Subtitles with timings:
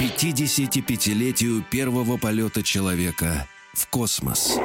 [0.00, 4.58] 55-летию первого полета человека в космос.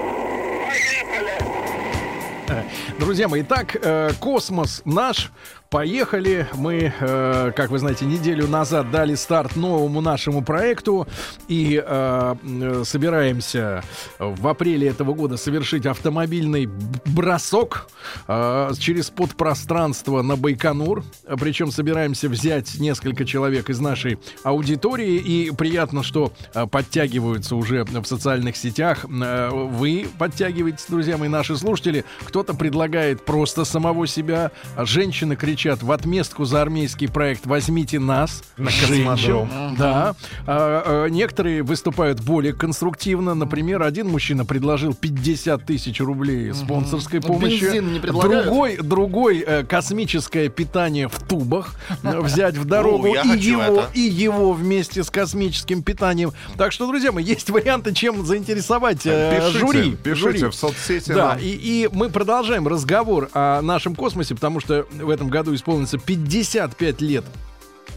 [2.97, 5.31] Друзья мои, итак, э, космос наш.
[5.75, 6.47] Поехали.
[6.53, 11.05] Мы, э, как вы знаете, неделю назад дали старт новому нашему проекту
[11.49, 13.83] и э, собираемся
[14.17, 16.69] в апреле этого года совершить автомобильный
[17.07, 17.89] бросок
[18.25, 21.03] э, через подпространство на Байконур.
[21.37, 25.17] Причем собираемся взять несколько человек из нашей аудитории.
[25.17, 29.05] И приятно, что э, подтягиваются уже в социальных сетях.
[29.09, 32.05] Э, вы подтягиваетесь, друзья мои, наши слушатели.
[32.23, 34.51] Кто-то предлагает просто самого себя.
[34.77, 38.43] Женщины кричат в отместку за армейский проект «Возьмите нас».
[38.57, 39.05] На женщин.
[39.05, 39.75] космодром.
[39.77, 40.15] Да.
[40.45, 43.33] А, а, некоторые выступают более конструктивно.
[43.33, 47.63] Например, один мужчина предложил 50 тысяч рублей спонсорской помощи.
[47.63, 48.45] бензин не предлагают?
[48.45, 53.07] Другой, другой э, космическое питание в тубах э, взять в дорогу.
[53.07, 53.89] Я и, хочу его, это.
[53.93, 56.31] и его вместе с космическим питанием.
[56.57, 59.91] Так что, друзья мои, есть варианты, чем заинтересовать э, Пишите, жюри.
[59.95, 60.51] пишите Жюри.
[60.51, 61.39] в соцсети Да, нам.
[61.39, 67.01] и, и мы продолжаем разговор о нашем космосе, потому что в этом году исполнится 55
[67.01, 67.25] лет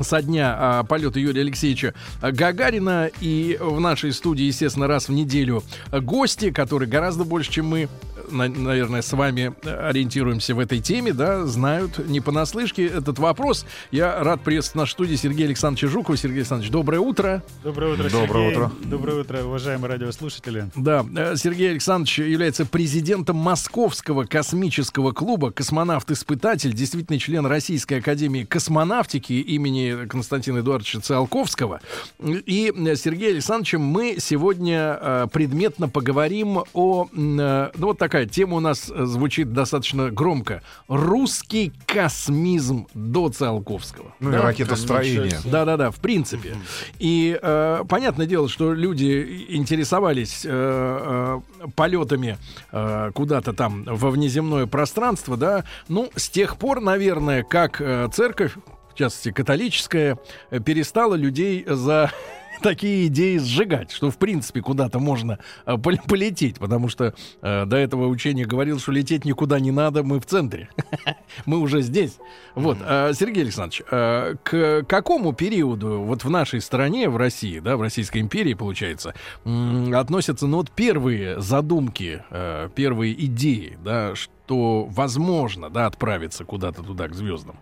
[0.01, 3.11] со дня а, полета Юрия Алексеевича Гагарина.
[3.21, 7.89] И в нашей студии, естественно, раз в неделю гости, которые гораздо больше, чем мы,
[8.31, 13.67] на- наверное, с вами ориентируемся в этой теме, да, знают не понаслышке этот вопрос.
[13.91, 16.17] Я рад приветствовать в нашей студии Сергея Александровича Жукова.
[16.17, 17.43] Сергей Александрович, доброе утро.
[17.65, 18.57] Доброе утро, Доброе Сергей.
[18.57, 18.73] утро.
[18.85, 20.71] Доброе утро, уважаемые радиослушатели.
[20.77, 29.33] Да, э, Сергей Александрович является президентом Московского космического клуба, космонавт-испытатель, действительно член Российской академии космонавтики
[29.33, 31.81] имени Константина Эдуардовича Циолковского.
[32.25, 37.09] И э, с Сергеем Александровичем мы сегодня э, предметно поговорим о...
[37.13, 40.63] Ну, вот такая тема у нас э, звучит достаточно громко.
[40.89, 44.15] Русский космизм до Циолковского.
[44.21, 44.43] Ну и Да?
[44.43, 45.39] ракетостроение.
[45.45, 46.57] Да-да-да, в принципе.
[46.99, 51.41] И э, понятное дело, что люди интересовались э, э,
[51.75, 52.39] полетами
[52.73, 55.65] э, куда-то там во внеземное пространство, да.
[55.89, 58.53] Ну, с тех пор, наверное, как э, церковь,
[58.93, 60.19] в частности католическая,
[60.65, 62.11] перестала людей за
[62.63, 67.77] такие идеи сжигать, что в принципе куда-то можно э, пол- полететь, потому что э, до
[67.77, 70.69] этого учение говорил, что лететь никуда не надо, мы в центре,
[71.47, 72.19] мы уже здесь.
[72.55, 77.77] Вот, э, Сергей Александрович, э, к какому периоду вот в нашей стране, в России, да,
[77.77, 79.15] в Российской империи, получается,
[79.45, 86.83] м, относятся, ну вот первые задумки, э, первые идеи, да, что возможно, да, отправиться куда-то
[86.83, 87.57] туда к звездам?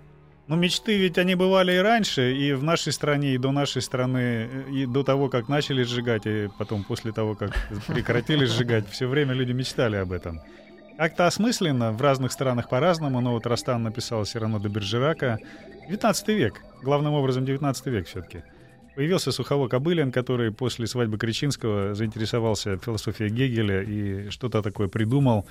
[0.48, 4.48] Ну, мечты ведь они бывали и раньше, и в нашей стране, и до нашей страны,
[4.70, 7.50] и до того, как начали сжигать, и потом после того, как
[7.88, 10.40] прекратили сжигать, все время люди мечтали об этом.
[10.96, 15.38] Как-то осмысленно, в разных странах по-разному, но вот Растан написал Сирано де Бержерака.
[15.88, 18.44] 19 век, главным образом 19 век все-таки.
[18.94, 25.46] Появился Сухово Кобылин, который после свадьбы Кричинского заинтересовался философией Гегеля и что-то такое придумал.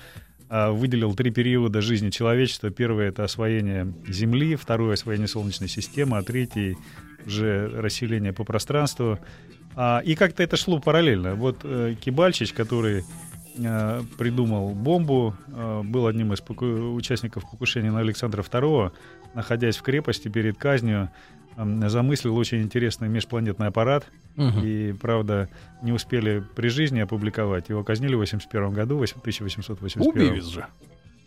[0.48, 2.70] А, Выделил три периода жизни человечества.
[2.70, 6.76] Первый— это освоение Земли, второе— освоение Солнечной системы, а третий—
[7.26, 9.18] уже расселение по пространству.
[9.74, 11.34] А, И как-то это шло параллельно.
[11.34, 13.04] Вот э, Кибальчич, который
[13.58, 18.92] э, придумал бомбу, э, был одним из участников покушения на Александра II,
[19.34, 21.10] находясь в крепости перед казнью,
[21.56, 24.06] замыслил очень интересный межпланетный аппарат.
[24.62, 25.48] И, правда,
[25.82, 27.68] не успели при жизни опубликовать.
[27.68, 30.08] Его казнили в 81 году, в 1881.
[30.08, 30.66] Убивец же.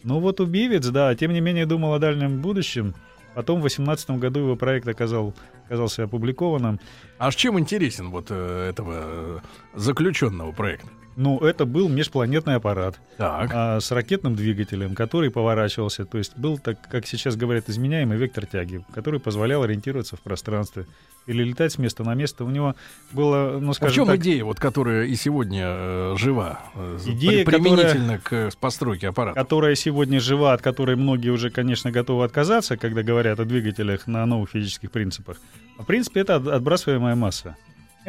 [0.03, 1.13] Ну вот убивец, да.
[1.15, 2.93] Тем не менее, думал о дальнем будущем.
[3.35, 5.33] Потом в 18 году его проект оказал,
[5.65, 6.79] оказался опубликованным.
[7.17, 9.39] А с чем интересен вот э, этого э,
[9.75, 10.87] заключенного проекта?
[11.15, 13.51] Ну, это был межпланетный аппарат Так.
[13.53, 16.05] а, с ракетным двигателем, который поворачивался.
[16.05, 20.85] То есть был, так как сейчас говорят, изменяемый вектор тяги, который позволял ориентироваться в пространстве
[21.27, 22.43] или летать с места на место.
[22.45, 22.75] У него
[23.11, 26.97] было, ну, А в скажем чем так, идея, вот, которая и сегодня э, жива, э,
[27.05, 29.39] Идея, при- применительно к э, постройке аппарата?
[29.39, 34.25] которая сегодня жива, от которой многие уже, конечно, готовы отказаться, когда говорят о двигателях на
[34.25, 35.37] новых физических принципах.
[35.77, 37.57] А в принципе, это от- отбрасываемая масса.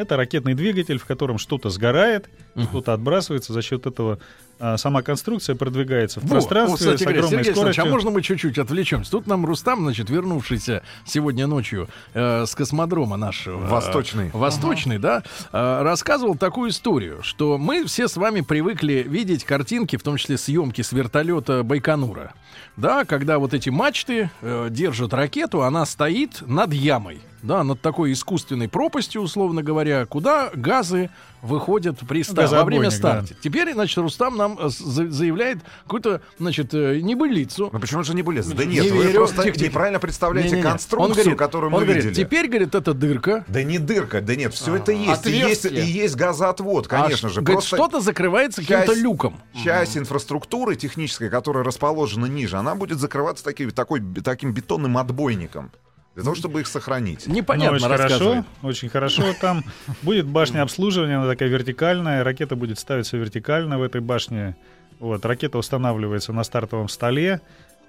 [0.01, 4.19] Это ракетный двигатель, в котором что-то сгорает, что-то отбрасывается, за счет этого
[4.59, 7.83] а, сама конструкция продвигается в Во, пространстве о, кстати с огромной Сергей Александрович, скоростью.
[7.85, 9.11] а можно мы чуть-чуть отвлечемся?
[9.11, 13.63] Тут нам Рустам, значит, вернувшийся сегодня ночью э, с космодрома нашего.
[13.63, 14.31] э, Восточный.
[14.33, 20.03] Восточный, да, э, рассказывал такую историю, что мы все с вами привыкли видеть картинки, в
[20.03, 22.33] том числе съемки с вертолета Байконура.
[22.77, 27.21] Да, когда вот эти мачты э, держат ракету, она стоит над ямой.
[27.43, 31.09] Да, над такой искусственной пропастью, условно говоря, куда газы
[31.43, 33.33] выходят при старте, во время старта.
[33.43, 37.71] Теперь, значит, Рустам нам э, за- заявляет какую-то, значит, э, небылицу.
[37.73, 38.43] Ну почему же не были?
[38.43, 39.15] Да Не нет, вы верю.
[39.21, 39.67] просто Тихо, тихо.
[39.71, 40.71] неправильно представляете Не-не-не.
[40.71, 42.25] конструкцию, Он говорит- которую он мы говорит, видели.
[42.25, 43.45] Теперь, говорит, это дырка.
[43.49, 45.25] Да не дырка, да нет, все это есть.
[45.27, 47.41] И есть, и есть газоотвод, конечно А, же.
[47.41, 49.41] говорит, Просто что-то закрывается каким-то люком.
[49.65, 55.71] часть инфраструктуры технической, которая расположена ниже, она будет закрываться таки- такой, таким бетонным отбойником.
[56.21, 57.27] Для того, чтобы их сохранить.
[57.27, 59.35] Непонятно Ну, очень хорошо, очень хорошо.
[59.41, 59.65] Там
[60.03, 62.23] будет башня обслуживания, она такая вертикальная.
[62.23, 64.57] Ракета будет ставиться вертикально в этой башне.
[64.99, 67.41] Вот, ракета устанавливается на стартовом столе.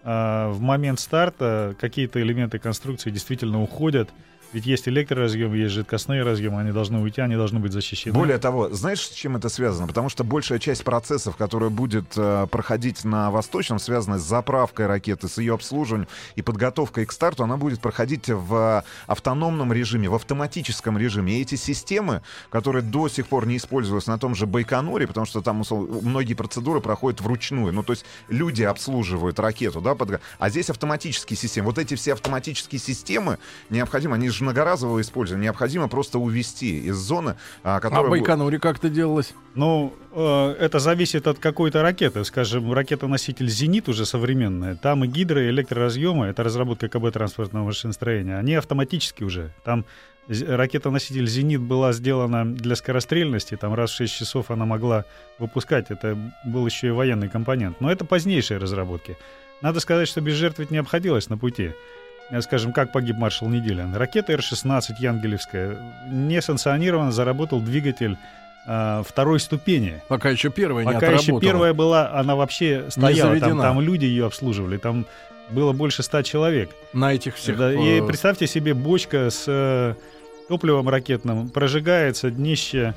[0.04, 4.10] А, в момент старта какие-то элементы конструкции действительно уходят.
[4.54, 8.14] Ведь есть электроразъемы, есть жидкостные разъемы, они должны уйти, они должны быть защищены.
[8.14, 9.88] Более того, знаешь, с чем это связано?
[9.88, 15.30] Потому что большая часть процессов, которая будет э, проходить на Восточном, связана с заправкой ракеты,
[15.30, 20.98] с ее обслуживанием и подготовкой к старту, она будет проходить в автономном режиме, в автоматическом
[20.98, 21.38] режиме.
[21.38, 25.42] И эти системы, которые до сих пор не использовались на том же Байконуре, потому что
[25.42, 27.74] там многие процедуры проходят вручную.
[27.74, 31.68] Ну, то есть люди обслуживают ракету, да, подго- а здесь автоматические системы.
[31.68, 33.38] Вот эти все автоматические системы
[33.70, 38.06] необходимо, они же многоразового использования, необходимо просто увести из зоны, а, А которая...
[38.08, 39.34] бу- Байконуре как это делалось?
[39.56, 42.24] Ну, э, это зависит от какой-то ракеты.
[42.26, 44.76] Скажем, ракета-носитель «Зенит» уже современная.
[44.76, 49.54] Там и гидро, и электроразъемы, это разработка КБ транспортного машиностроения, они автоматически уже.
[49.64, 49.86] Там
[50.30, 55.06] ракета-носитель «Зенит» была сделана для скорострельности, там раз в 6 часов она могла
[55.40, 55.88] выпускать.
[55.90, 57.82] Это был еще и военный компонент.
[57.82, 59.18] Но это позднейшие разработки.
[59.62, 61.72] Надо сказать, что без жертв ведь не обходилось на пути.
[62.32, 63.94] Э, Скажем, как погиб маршал Неделин.
[63.96, 65.78] Ракета Р-16 Янгелевская
[66.10, 68.18] несанкционированно заработал двигатель
[68.66, 70.02] а, второй ступени.
[70.08, 74.28] Пока еще первая не Пока еще первая была, она вообще стояла, там, там люди ее
[74.28, 75.06] обслуживали, там
[75.50, 76.70] было больше ста человек.
[76.94, 77.58] На этих всех...
[77.58, 79.96] Да, э, и представьте себе, бочка с э,
[80.48, 82.94] топливом ракетным прожигается, днище,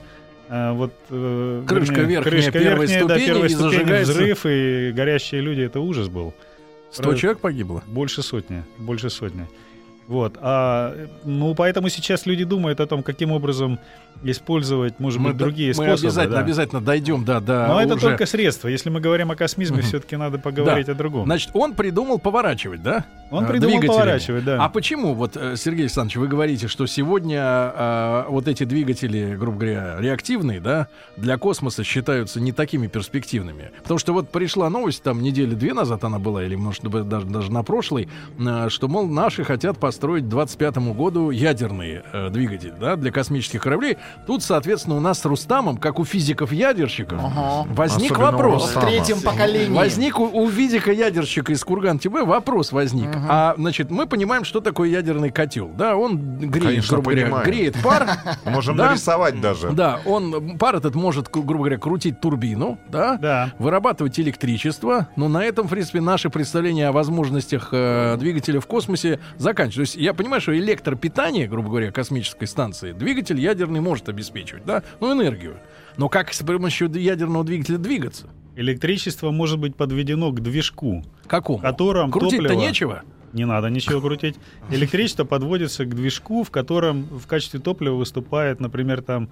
[0.48, 4.12] э, вот, э, Крышка верхняя крышка первой верхняя, да, ступени, первой и ступени, зажигается.
[4.12, 6.34] взрыв, и горящие люди, это ужас был.
[6.94, 7.82] 100 человек погибло.
[7.86, 9.46] Больше сотни, больше сотни.
[10.06, 13.78] Вот, а, ну, поэтому сейчас люди думают о том, каким образом
[14.22, 16.08] использовать, может быть, другие мы способы.
[16.08, 16.40] обязательно, да.
[16.40, 18.68] обязательно дойдем, да, до Но это уже- только средство.
[18.68, 19.86] Если мы говорим о космизме, Мгм.
[19.86, 20.92] все-таки надо поговорить Да.
[20.92, 21.24] о другом.
[21.24, 23.04] Значит, он придумал поворачивать, да?
[23.30, 24.64] Он э, придумал поворачивать, да.
[24.64, 29.58] А почему, вот, э, Сергей Александрович, вы говорите, что сегодня э, вот эти двигатели, грубо
[29.58, 30.86] говоря, реактивные, да,
[31.16, 33.72] для космоса считаются не такими перспективными?
[33.82, 37.26] Потому что вот пришла новость, там недели две назад она была, или, может быть, даже,
[37.26, 38.08] даже на прошлой,
[38.38, 43.62] э, что, мол, наши хотят построить к 25 году ядерные э, двигатели, да, для космических
[43.62, 43.96] кораблей.
[44.26, 47.68] Тут, соответственно, у нас с Рустамом, как у физиков-ядерщиков, Ага.
[47.72, 48.74] возник Особенно вопрос.
[48.74, 49.72] В третьем поколении.
[49.72, 53.08] Возник у, у физика-ядерщика из Курган ТВ вопрос возник.
[53.28, 55.68] А, значит, мы понимаем, что такое ядерный котел.
[55.68, 57.46] Да, он греет, Конечно, грубо говоря, понимаем.
[57.46, 58.08] греет пар.
[58.44, 58.88] Можем Да.
[58.88, 59.70] нарисовать даже.
[59.70, 63.52] Да, он, пар этот может, грубо говоря, крутить турбину, да, Да.
[63.60, 65.06] вырабатывать электричество.
[65.14, 69.83] Но на этом, в принципе, наше представление о возможностях э, двигателя в космосе заканчивается.
[69.84, 75.12] Есть я понимаю, что электропитание, грубо говоря, космической станции, двигатель ядерный может обеспечивать, да, ну,
[75.12, 75.58] энергию.
[75.98, 78.28] Но как с помощью ядерного двигателя двигаться?
[78.56, 81.58] Электричество может быть подведено к движку, Какому?
[81.58, 82.60] в котором Крутить-то топливо...
[82.60, 83.02] нечего.
[83.34, 84.36] Не надо ничего крутить.
[84.70, 89.28] Электричество подводится к движку, в котором в качестве топлива выступает, например, там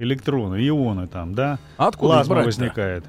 [0.00, 1.60] электроны, ионы там, да?
[1.76, 3.04] А откуда Плазма возникает.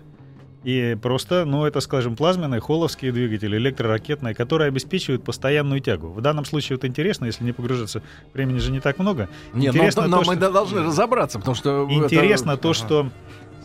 [0.64, 6.08] И просто, ну, это, скажем, плазменные, холловские двигатели, электроракетные, которые обеспечивают постоянную тягу.
[6.10, 8.02] В данном случае вот интересно, если не погружаться,
[8.34, 9.28] времени же не так много.
[9.54, 11.84] Нет, но, интересно но то, мы что- должны разобраться, потому что...
[11.90, 12.74] это- Интересно то, Ага.
[12.78, 13.10] что,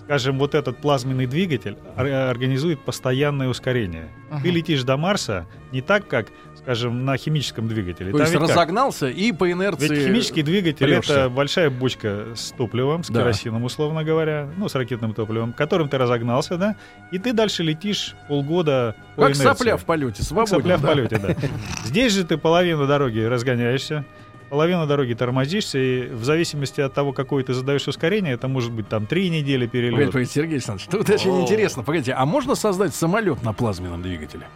[0.08, 4.08] скажем, вот этот плазменный двигатель ор- организует постоянное ускорение.
[4.30, 4.48] Ты Ага.
[4.48, 8.12] летишь до Марса не так, как, скажем, на химическом двигателе.
[8.12, 8.48] То Там есть ведь как?
[8.50, 9.86] разогнался и по инерции...
[9.86, 11.12] Ведь химический двигатель прешься.
[11.12, 13.20] это большая бочка с топливом, с Да.
[13.20, 16.76] керосином, условно говоря, ну, с ракетным топливом, которым ты разогнался, да,
[17.12, 19.44] и ты дальше летишь полгода по Как инерции.
[19.44, 20.56] сопля в полете, Как свободно.
[20.56, 20.88] сопля в да.
[20.88, 21.34] полете, да.
[21.84, 24.06] Здесь же ты половину дороги разгоняешься,
[24.50, 28.88] половину дороги тормозишься, и в зависимости от того, какое ты задаешь ускорение, это может быть
[28.88, 30.06] там три недели перелет.
[30.12, 31.82] погодите, Сергей Александрович, тут очень интересно.
[31.82, 34.46] Погодите, а можно создать самолет на плазменном двигателе?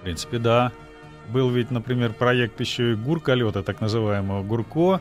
[0.00, 0.72] В принципе, да.
[1.28, 5.00] Был ведь, например, проект еще и гурколета, так называемого Гурко.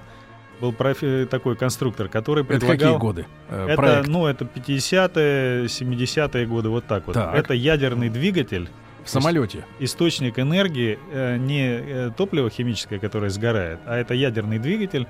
[0.59, 2.97] был профи- такой конструктор, который Это какие предлагал...
[2.99, 3.25] годы?
[3.49, 4.07] э, Это, проект?
[4.07, 7.13] ну, это 50-е, 70-е годы, вот так вот.
[7.13, 7.33] Так.
[7.35, 8.67] Это ядерный двигатель,
[9.07, 9.65] в самолете.
[9.79, 15.07] источник энергии, э, не э, топливо химическое, которое сгорает, а это ядерный двигатель,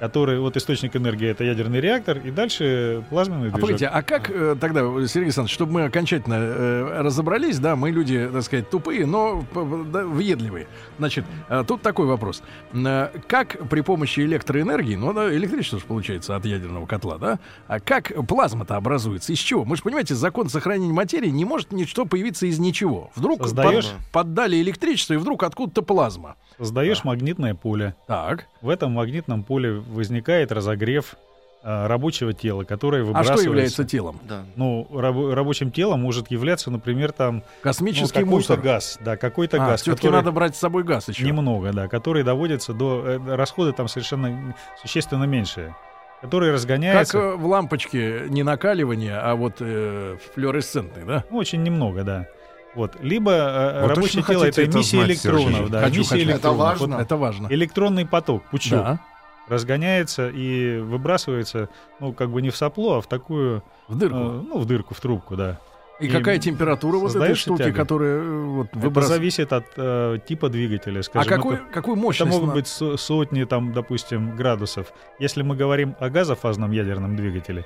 [0.00, 3.60] который, вот источник энергии это ядерный реактор, и дальше плазменный А движок.
[3.60, 8.28] погодите, а как э, тогда, Сергей Александрович, чтобы мы окончательно э, разобрались, да, мы люди,
[8.32, 9.44] так сказать, тупые, но
[9.92, 10.68] да, въедливые.
[10.98, 12.42] Значит, э, тут такой вопрос.
[12.72, 17.80] Э, как при помощи электроэнергии, ну, да, электричество же получается от ядерного котла, да, а
[17.80, 19.32] как плазма-то образуется?
[19.32, 19.64] Из чего?
[19.64, 23.10] Мы же, понимаете, закон сохранения материи не может ничто появиться из ничего.
[23.14, 23.86] Вдруг Создаешь?
[24.12, 26.36] под- поддали электричество, и вдруг откуда-то плазма.
[26.58, 27.94] Создаешь магнитное поле.
[28.06, 28.46] Так.
[28.62, 31.16] В этом магнитном поле возникает разогрев
[31.62, 33.42] э, рабочего тела, которое А выбрасывается.
[33.42, 34.20] что является телом?
[34.28, 34.44] Да.
[34.56, 38.60] Ну, рабо- рабочим телом может являться, например, там ну, Космический какой-то мусор.
[38.60, 41.24] газ, да, какой-то А, газ, все-таки который надо брать с собой газ еще.
[41.24, 45.74] немного, да, который доводится до э, расходы там совершенно существенно меньшие,
[46.20, 51.24] который Как разгоняется э, в лампочке не накаливание, а вот э, флуоресцентный, да?
[51.30, 52.26] ну, очень немного, да.
[52.74, 52.96] Вот.
[53.00, 55.70] Либо э, Вы рабочее тело это это эмиссия знать, электронов, Сергей?
[55.70, 56.22] да, Хочу, эмиссия хочу.
[56.22, 56.58] Это электронов.
[56.58, 56.96] важно.
[56.96, 57.46] Вот Это важно.
[57.50, 59.00] электронный поток, пучок, Да,
[59.48, 61.68] разгоняется и выбрасывается,
[62.00, 64.16] ну, как бы не в сопло, а в такую, в э, дырку.
[64.16, 65.58] ну, в дырку, в трубку, да.
[66.00, 67.74] и, и какая температура вот этой штуки, тяга.
[67.76, 69.18] которая э, вот Это выбрасывает?
[69.18, 71.32] зависит от э, типа двигателя, А скажем.
[71.36, 72.30] какой, это- какую Это мощность?
[72.32, 74.92] могут на- быть со- сотни, там, допустим, градусов.
[75.18, 77.64] Если мы говорим о газофазном ядерном двигателе,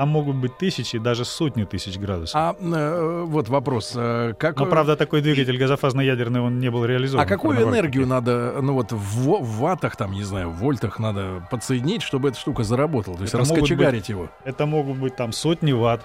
[0.00, 2.34] там могут быть тысячи, даже сотни тысяч градусов.
[2.34, 3.92] А э, вот вопрос.
[3.94, 7.22] э, как, Но, правда, такой двигатель газофазно-ядерный, он не был реализован.
[7.22, 11.46] а какую энергию надо, ну вот в, в ваттах, там, не знаю, в вольтах надо
[11.50, 13.18] подсоединить, чтобы эта штука заработала?
[13.18, 14.30] То есть Это раскочегарить его.
[14.44, 16.00] Это могут быть там сотни ватт,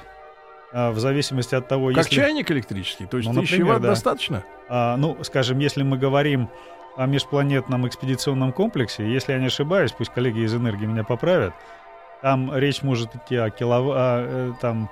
[0.74, 2.16] а, в зависимости от того, Как если...
[2.16, 3.06] чайник электрический?
[3.06, 3.90] То есть Ну, тысячи например, ватт да.
[3.92, 4.44] достаточно?
[4.68, 6.50] А, ну, скажем, если мы говорим
[6.98, 11.54] о межпланетном экспедиционном комплексе, если я не ошибаюсь, пусть коллеги из энергии меня поправят,
[12.22, 14.90] там речь может идти о, килов- о, э, там,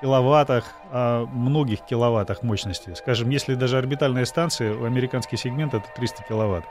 [0.00, 2.94] киловаттах, о многих киловаттах мощности.
[2.94, 6.64] Скажем, если даже орбитальная станция, американский сегмент это 300 киловатт,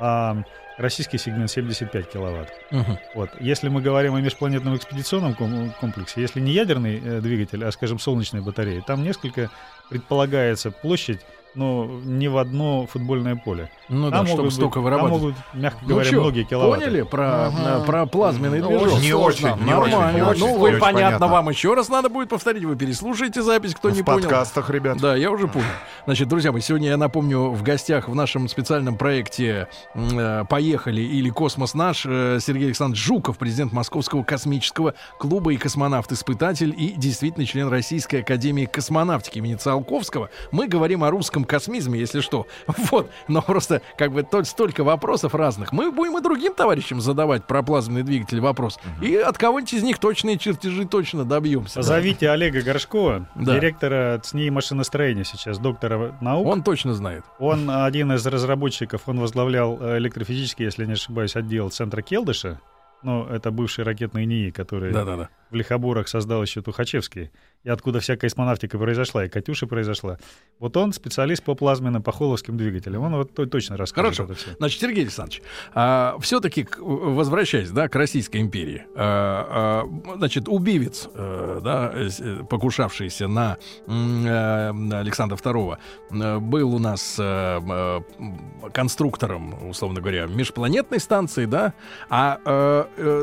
[0.00, 0.36] а
[0.76, 2.52] российский сегмент 75 киловатт.
[2.72, 2.98] Мгм.
[3.14, 3.30] Вот.
[3.40, 7.98] Если мы говорим о межпланетном экспедиционном ком- комплексе, если не ядерный э, двигатель, а, скажем,
[7.98, 9.50] солнечные батареи, там несколько
[9.88, 11.20] предполагается площадь,
[11.54, 13.70] но не в одно футбольное поле.
[13.88, 15.12] Ну да, Там чтобы могут столько быть- вырабатывать.
[15.12, 16.84] Там могут, мягко Ну говоря, чё, многие киловатты.
[16.86, 17.82] Поняли про, Ага.
[17.82, 19.00] э, про плазменный Ну, движок?
[19.00, 19.98] Не очень, не Нормально.
[20.08, 21.26] очень, не очень, ну, вы очень понятно, понятно.
[21.28, 22.64] вам еще раз надо будет повторить.
[22.64, 24.20] Вы переслушаете запись, кто в не понял.
[24.22, 24.98] подкастах, ребят.
[24.98, 25.66] Да, я уже понял.
[26.06, 31.28] Значит, друзья мои, сегодня я напомню, в гостях в нашем специальном проекте э, «Поехали» или
[31.30, 37.68] «Космос наш» э, Сергей Александрович Жуков, президент Московского космического клуба и космонавт-испытатель и действительно член
[37.68, 40.30] Российской Академии космонавтики имени Циолковского.
[40.50, 42.46] Мы говорим о русском космизме, если что.
[42.90, 45.72] Вот, но просто как бы то- столько вопросов разных.
[45.72, 48.78] Мы будем и другим товарищам задавать про плазменный двигатель вопрос.
[49.00, 51.76] И от кого-нибудь из них точные чертежи точно добьемся.
[51.76, 53.54] Позовите Олега Горшкова, Да.
[53.54, 56.46] директора ЦНИ машиностроения сейчас, доктора наук.
[56.46, 57.24] Он точно знает.
[57.38, 62.60] Он один из разработчиков, он возглавлял э, электрофизический, если не ошибаюсь, отдел центра Келдыша.
[63.02, 65.28] Ну, это бывший ракетный НИИ, который Да-да-да.
[65.54, 67.30] В Лихоборах создал еще Тухачевский,
[67.62, 70.18] и откуда вся космонавтика произошла, и Катюша произошла.
[70.58, 73.02] Вот он специалист по плазменным, по холловским двигателям.
[73.02, 74.24] Он вот то- точно расскажет Хорошо.
[74.24, 74.50] это все.
[74.58, 75.42] Значит, Сергей Александрович,
[76.22, 83.56] все-таки возвращаясь, да, к Российской империи, а, а, значит, убивец, э, да, э, покушавшийся на
[83.86, 85.76] на Александра II,
[86.10, 88.04] э, был у нас э, м,
[88.72, 91.72] конструктором, условно говоря, межпланетной станции, да,
[92.10, 92.38] а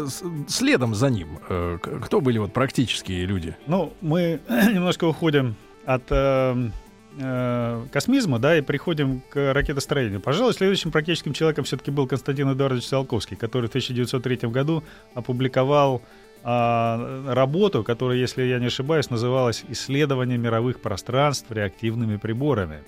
[0.08, 3.56] с- следом за ним э, к- были вот практические люди?
[3.68, 6.70] Ну, мы немножко уходим от э,
[7.18, 10.22] э, космизма, да, и приходим к ракетостроению.
[10.22, 16.02] Пожалуй, следующим практическим человеком все-таки был Константин Эдуардович Циолковский, который в 1903 году опубликовал
[16.44, 22.84] а, работу, которая, если я не ошибаюсь, называлась «Исследование мировых пространств реактивными приборами».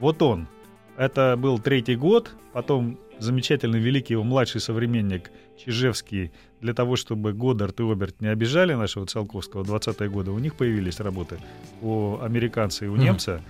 [0.00, 0.48] Вот он.
[0.96, 5.30] Это был третий год, потом замечательный великий его младший современник
[5.64, 10.38] Чижевский для того, чтобы Годдард и Оберт не обижали нашего Циолковского в 20-е годы, у
[10.38, 11.38] них появились работы
[11.82, 13.42] у американца и у немца.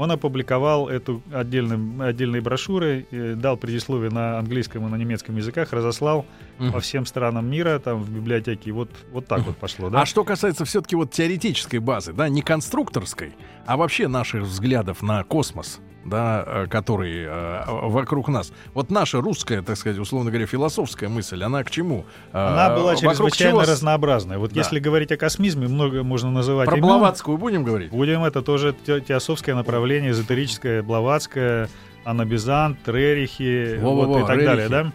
[0.00, 5.74] Он опубликовал эту отдельным, отдельные брошюры, э, дал предисловие на английском и на немецком языках,
[5.74, 6.24] разослал
[6.58, 6.72] Мгм.
[6.72, 8.72] по всем странам мира, там в библиотеке.
[8.72, 10.00] Вот, вот так вот пошло, да?
[10.00, 13.34] А что касается все-таки вот теоретической базы, да, не конструкторской,
[13.66, 18.52] а вообще наших взглядов на космос, да, э, который э, вокруг нас.
[18.72, 22.06] Вот наша русская, так сказать, условно говоря, философская мысль, она к чему?
[22.32, 24.38] Э, Она была вокруг чрезвычайно чего разнообразная.
[24.38, 24.60] Вот Да.
[24.60, 26.86] если говорить о космизме, много можно называть Про имен.
[26.88, 27.90] Блаватскую будем говорить?
[27.90, 31.68] Будем, это тоже те- теософское направление, эзотерическое, блаватское,
[32.04, 34.46] анабизант, рерихи, Во-во-во, вот и так рерихи.
[34.46, 34.92] далее, да?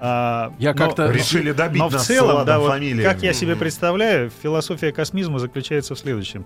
[0.00, 4.92] А, Я как-то- Решили добить но в целом, да, вот как я себе представляю, философия
[4.92, 6.44] космизма заключается в следующем.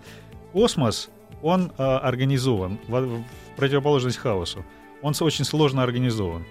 [0.53, 1.11] Космос,
[1.43, 3.25] он э, организован, в, в
[3.57, 4.65] противоположность хаосу.
[5.03, 6.45] Он очень сложно организован.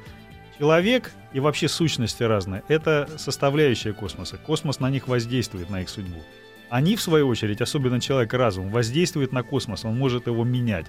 [0.59, 4.37] Человек и вообще сущности разные— это составляющая космоса.
[4.37, 6.19] Космос на них воздействует, на их судьбу.
[6.69, 10.85] Они, в свою очередь, особенно человек-разум, воздействует на космос, он может его менять.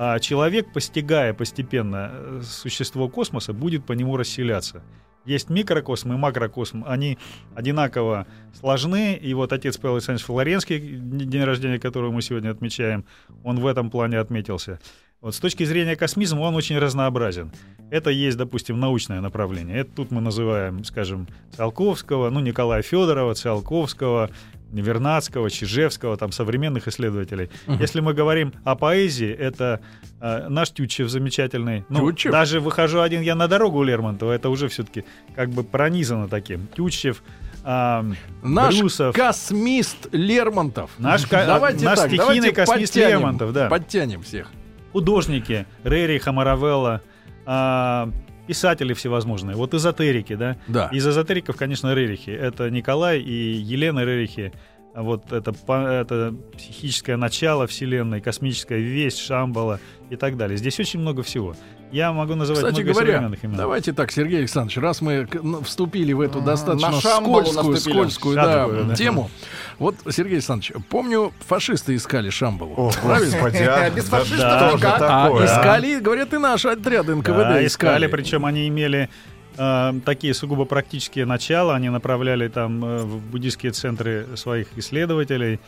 [0.00, 4.84] А человек, постигая постепенно э, существо космоса, будет по нему расселяться.
[5.24, 7.18] Есть микрокосм и макрокосм, они
[7.56, 9.14] одинаково сложны.
[9.14, 13.04] И вот отец Павел Александрович Флоренский, день рождения которого мы сегодня отмечаем,
[13.42, 14.78] он в этом плане отметился.
[15.20, 17.50] Вот с точки зрения космизма он очень разнообразен.
[17.90, 19.78] Это есть, допустим, научное направление.
[19.78, 21.26] Это тут мы называем, скажем,
[21.56, 24.30] Циолковского, ну, Николая Федорова, Циолковского,
[24.72, 27.50] Вернадского, Чижевского, там, современных исследователей.
[27.66, 29.80] Если мы говорим о поэзии, это
[30.20, 31.84] э, наш Тютчев замечательный.
[31.88, 32.32] Ну, Тютчев?
[32.32, 36.66] даже выхожу один я на дорогу у Лермонтова, это уже все-таки как бы пронизано таким.
[36.74, 37.22] Тютчев,
[37.64, 38.04] а,
[38.42, 39.14] Наш Брюсов.
[39.14, 40.90] космист Лермонтов.
[40.98, 43.68] Наш давайте наш так, стихийный давайте космист подтянем, Лермонтов, да.
[43.68, 44.48] Подтянем всех.
[44.92, 47.02] художники, Рериха, Маравелла,
[47.46, 48.10] а,
[48.48, 50.56] писатели всевозможные, вот эзотерики, да.
[50.66, 50.88] Да.
[50.90, 52.30] Из эзотериков, конечно, Рерихи.
[52.30, 54.52] Это Николай и Елена Рерихи.
[54.94, 59.78] Вот это, это психическое начало Вселенной, космическая весть, Шамбала
[60.10, 60.56] и так далее.
[60.56, 61.54] Здесь очень много всего.
[61.90, 63.56] Я могу называть Кстати много говоря, современных имен.
[63.56, 65.26] давайте так, Сергей Александрович, раз мы
[65.64, 68.94] вступили в эту достаточно скользкую, скользкую да, Шаткую, да.
[68.94, 69.30] тему,
[69.78, 72.74] вот, Сергей Александрович, помню, фашисты искали Шамбалу.
[72.76, 73.32] О, Правильно?
[73.32, 73.90] господи, а?
[73.94, 75.00] Без Да фашистов что же никак.
[75.02, 75.46] А такое, а?
[75.46, 77.66] искали, говорят, и наши отряды НКВД Да, искали.
[77.66, 79.08] искали, причем они имели
[79.56, 85.58] э, такие сугубо практические начала, они направляли там э, в буддийские центры своих исследователей.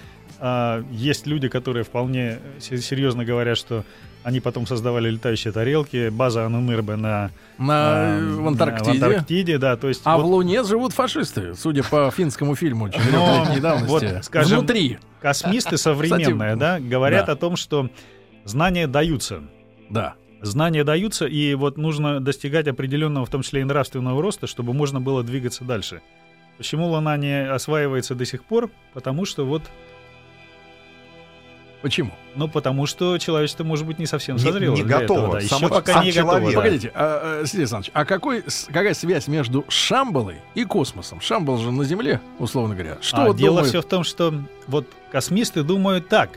[0.42, 3.84] А, есть люди, которые вполне се- серьезно говорят, что
[4.22, 8.98] они потом создавали летающие тарелки, база Анунырбе на, На, э, в Антарктиде.
[8.98, 12.88] в Антарктиде, да, то есть А вот в Луне живут фашисты, судя по финскому фильму
[12.90, 13.90] четырехлетней давности.
[14.14, 14.98] вот, скажем, Внутри.
[15.20, 17.32] космисты современные, да, говорят да.
[17.32, 17.88] о том, что
[18.44, 19.42] знания даются.
[19.88, 20.14] Да.
[20.42, 25.00] Знания даются, и вот нужно достигать определенного, в том числе и нравственного роста, чтобы можно
[25.00, 26.00] было двигаться дальше.
[26.56, 28.70] Почему Луна не осваивается до сих пор?
[28.94, 29.62] Потому что вот,
[31.82, 32.10] Почему?
[32.36, 35.18] ну потому что человечество может быть не совсем Не- созрело не для готово.
[35.20, 35.46] этого, да.
[35.48, 36.30] Само- Еще пока сам не готово.
[36.32, 36.50] человек.
[36.54, 36.60] да.
[36.60, 41.20] Погодите, а, а, Сергей Александрович, а какой, какая связь между Шамбалой и космосом?
[41.20, 42.98] Шамбал же на Земле, условно говоря.
[43.00, 43.68] Что А, вот дело думают?
[43.68, 44.34] все в том, что
[44.66, 46.30] вот космисты думают так,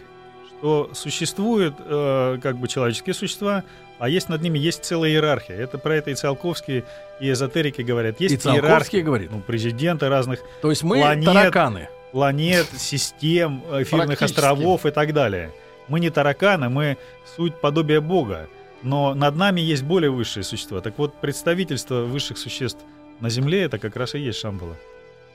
[0.59, 3.63] что существуют э, как бы человеческие существа,
[3.99, 5.55] а есть над ними есть целая иерархия.
[5.57, 6.85] Это про это и Циолковские,
[7.19, 8.19] и эзотерики говорят.
[8.21, 9.29] Есть И Циолковский иерархия, говорит.
[9.31, 11.89] ну, президенты разных То есть мы планет, тараканы.
[12.13, 14.23] Планет, систем, эфирных Практически.
[14.39, 15.51] островов и так далее.
[15.89, 16.97] Мы не тараканы, мы
[17.35, 18.47] суть подобия Бога.
[18.83, 20.79] Но над нами есть более высшие существа.
[20.79, 22.79] Так вот, представительство высших существ
[23.19, 24.77] на Земле это как раз и есть Шамбала.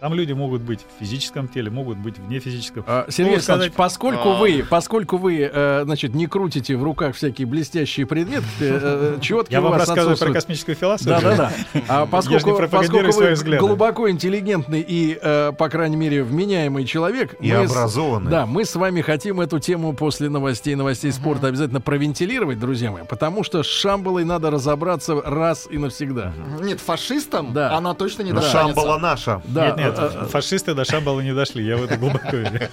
[0.01, 2.85] Там люди могут быть в физическом теле, могут быть вне физическом.
[2.87, 4.39] А, Сергей Александрович, сказать- поскольку А.
[4.39, 9.61] вы, поскольку вы, э, значит, не крутите в руках всякие блестящие предметы, э, четкие Я
[9.61, 11.21] вам рассказываю про космическую философию.
[11.21, 11.81] Да, да, да.
[11.89, 13.59] А поскольку, поскольку вы взгляды.
[13.59, 18.31] глубоко интеллигентный и, э, по крайней мере, вменяемый человек, И мы с- образованный.
[18.31, 23.03] да, мы с вами хотим эту тему после новостей, новостей спорта обязательно провентилировать, друзья мои,
[23.03, 26.33] потому что с Шамбалой надо разобраться раз и навсегда.
[26.61, 27.77] Нет, фашистам Да.
[27.77, 28.81] она точно не достанется.
[28.81, 29.43] Шамбала наша.
[29.45, 32.69] Да, Нет, нет, э, э, фашисты до Шамбала не дошли, я в это глубоко верю.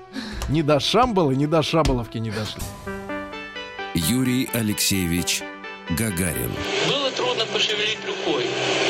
[0.48, 2.62] ни до Шамбалы, ни до Шабаловки не дошли.
[3.94, 5.42] Юрий Алексеевич
[5.90, 6.52] Гагарин.
[6.88, 8.44] Было трудно пошевелить рукой.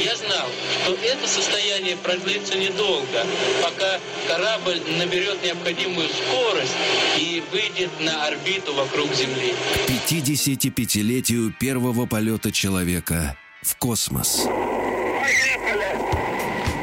[0.04, 0.48] Я знал,
[0.84, 3.24] что это состояние продлится недолго,
[3.62, 6.74] пока корабль наберет необходимую скорость
[7.18, 9.54] и выйдет на орбиту вокруг Земли.
[9.86, 14.46] К 55-летию первого полета человека в космос.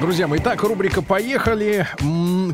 [0.02, 1.88] Друзья мои, итак, рубрика «Поехали».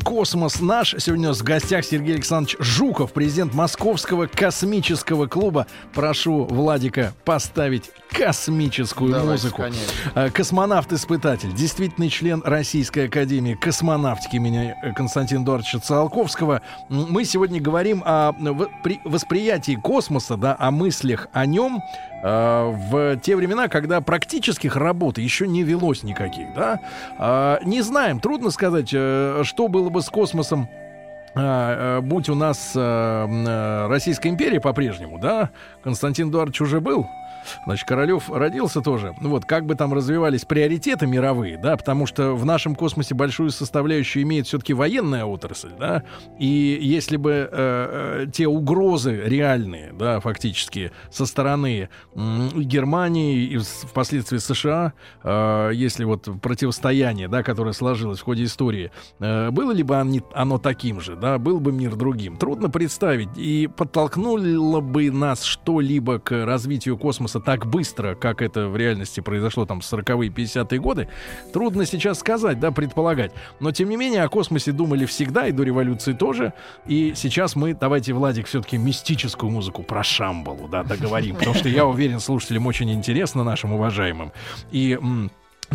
[0.04, 0.94] Космос наш.
[0.98, 5.66] Сегодня в гостях Сергей Александрович Жуков, президент Московского космического клуба.
[5.92, 9.62] Прошу Владика поставить космическую Давайте, музыку.
[9.62, 9.92] конечно.
[10.14, 16.62] Э, Космонавт-испытатель, действительный член Российской Академии космонавтики имени э, Константина Эдуардовича Циолковского.
[16.88, 18.32] Мы сегодня говорим о
[19.04, 21.80] восприятии космоса, да, о мыслях о нем
[22.22, 26.80] э, в те времена, когда практических работ еще не велось никаких, да.
[27.18, 30.68] А, Не знаем, трудно сказать, э, что было бы с космосом
[31.34, 35.50] а, э, будь у нас Российская империя по-прежнему, да,
[35.82, 37.06] Константин Эдуардович уже был
[37.66, 39.14] Значит, Королев родился тоже.
[39.20, 43.50] Ну Вот, как бы там развивались приоритеты мировые, да, потому что в нашем космосе большую
[43.50, 46.02] составляющую имеет все-таки военная отрасль, да,
[46.38, 53.58] и если бы э, э, те угрозы реальные, да, фактически, со стороны м, Германии и
[53.58, 59.82] впоследствии США, э, если вот противостояние, да, которое сложилось в ходе истории, э, было ли
[59.82, 62.36] бы они- оно таким же, да, был бы мир другим?
[62.36, 63.28] Трудно представить.
[63.36, 69.66] И подтолкнуло бы нас что-либо к развитию космоса так быстро, как это в реальности произошло
[69.66, 71.08] там в 40-е, 50-е годы,
[71.52, 73.32] трудно сейчас сказать, да, предполагать.
[73.60, 76.52] Но, тем не менее, о космосе думали всегда, и до революции тоже.
[76.86, 81.36] И сейчас мы, давайте, Владик, все-таки мистическую музыку про Шамбалу, да, договорим.
[81.36, 84.32] Потому что я уверен, слушателям очень интересно, нашим уважаемым.
[84.70, 84.98] И...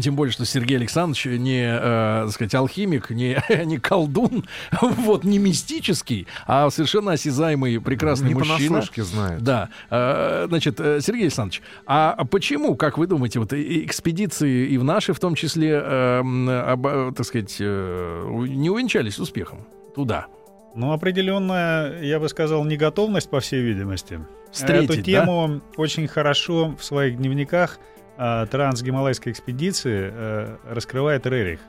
[0.02, 4.46] тем более, что Сергей Александрович не, э, так сказать, алхимик, не, не колдун,
[4.82, 8.58] вот, не мистический, а совершенно осязаемый прекрасный Не мужчина.
[8.70, 9.42] понаслышке знает.
[9.42, 9.70] Да.
[9.90, 15.14] Э, Значит, э, Сергей Александрович, а почему, как вы думаете, вот экспедиции и в наши
[15.14, 20.28] в том числе, э, м, оба- так сказать, э, не увенчались успехом туда?
[20.76, 24.20] Ну, определенная, я бы сказал, неготовность, по всей видимости.
[24.52, 27.80] Встретить, Эту тему очень хорошо в своих дневниках
[28.18, 31.60] трансгималайской экспедиции э, раскрывает Рерих.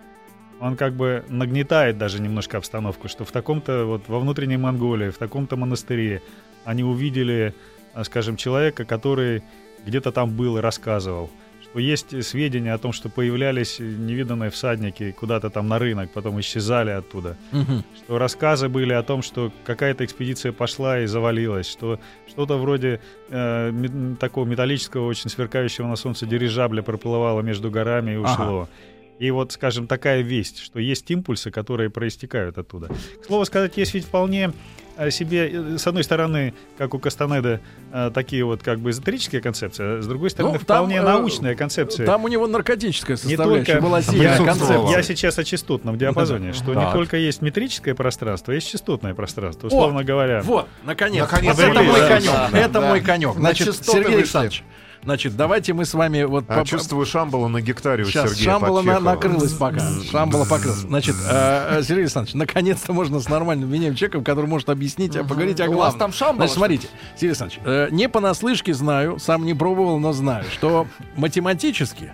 [0.61, 5.19] Он как бы нагнетает даже немножко обстановку, что в таком-то вот во внутренней Монголии, в
[5.19, 6.23] таком-то монастыре
[6.65, 7.55] они увидели,
[7.95, 9.43] а, скажем, человека, который
[9.87, 11.31] где-то там был и рассказывал,
[11.70, 16.90] что есть сведения о том, что появлялись невиданные всадники куда-то там на рынок, потом исчезали
[16.90, 17.85] оттуда Мгм.
[17.96, 23.00] что рассказы были о том, что какая-то экспедиция пошла и завалилась, что что-то вроде
[23.31, 23.72] э,
[24.18, 28.68] такого металлического, очень сверкающего на солнце дирижабля проплывало между горами и ушло.
[29.18, 32.88] И вот, скажем, такая весть, что есть импульсы, которые проистекают оттуда.
[33.20, 34.52] К слову сказать, есть ведь вполне
[35.11, 37.61] себе, э, с одной стороны, как у Кастанеда,
[37.93, 41.03] э, такие вот как бы эзотерические концепции, а с другой стороны, Ну, там, вполне э,
[41.03, 42.05] научная концепция.
[42.07, 44.83] Там у него наркотическая Не составляющая только- была Я, сильная присутствовала.
[44.85, 44.97] концепция.
[44.97, 46.93] я сейчас о частотном диапазоне, что не Так.
[46.93, 50.43] только есть метрическое пространство, есть частотное пространство, условно говоря.
[50.43, 51.23] Вот, наконец.
[51.31, 52.25] Наконец, Вот это мой конек.
[52.53, 52.89] да, это да.
[52.89, 53.35] мой конек.
[53.35, 54.17] На Значит, Сергей.
[54.17, 54.65] Александрович,
[55.09, 58.53] значит, давайте мы с вами вот А по- чувствую Шамбала на гектаре у Сейчас Сергея
[58.53, 59.81] Шамбала на- накрылась пока.
[60.11, 60.81] Шамбала покрылась.
[60.81, 65.61] Значит, э, Сергей Александрович, наконец-то можно с нормальным вменяемым человеком, который может объяснить, а поговорить
[65.61, 65.99] о У вас главном.
[65.99, 70.44] там Шамбала, Значит, смотрите, Сергей Александрович, э, не понаслышке знаю, сам не пробовал, но знаю,
[70.53, 72.12] что математически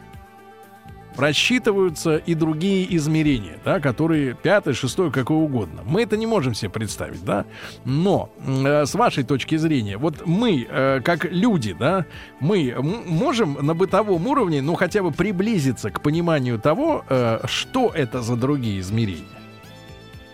[1.16, 5.82] просчитываются и другие измерения, да, которые пятое, шестое, какое угодно.
[5.84, 7.44] Мы это не можем себе представить, да.
[7.84, 12.06] Но э, с вашей точки зрения, вот мы, э, как люди, да,
[12.40, 18.22] мы можем на бытовом уровне, ну, хотя бы приблизиться к пониманию того, э, что это
[18.22, 19.43] за другие измерения.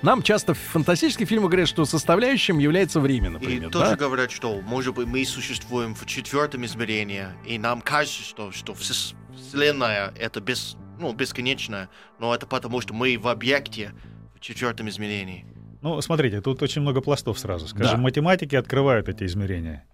[0.02, 3.70] Нам часто в фантастических фильмах говорят, что составляющим является время, И например.
[3.70, 3.96] тоже да?
[3.96, 9.14] говорят, что, может быть, мы существуем в четвертом измерении, и нам кажется, что, что вс-
[9.36, 13.92] Вселенная— это без, ну, бесконечная, но это потому, что мы в объекте
[14.34, 15.44] в четвертом измерении.
[15.82, 17.68] Ну, смотрите, тут очень много пластов сразу.
[17.68, 18.02] Скажем, Да.
[18.02, 19.84] математики открывают эти измерения.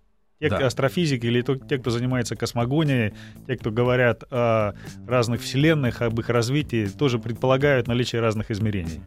[0.41, 0.67] Те, Да.
[0.67, 3.15] астрофизики или то- те, кто занимается космогонией,
[3.47, 4.75] те, кто говорят о
[5.07, 9.01] разных вселенных, об их развитии, тоже предполагают наличие разных измерений.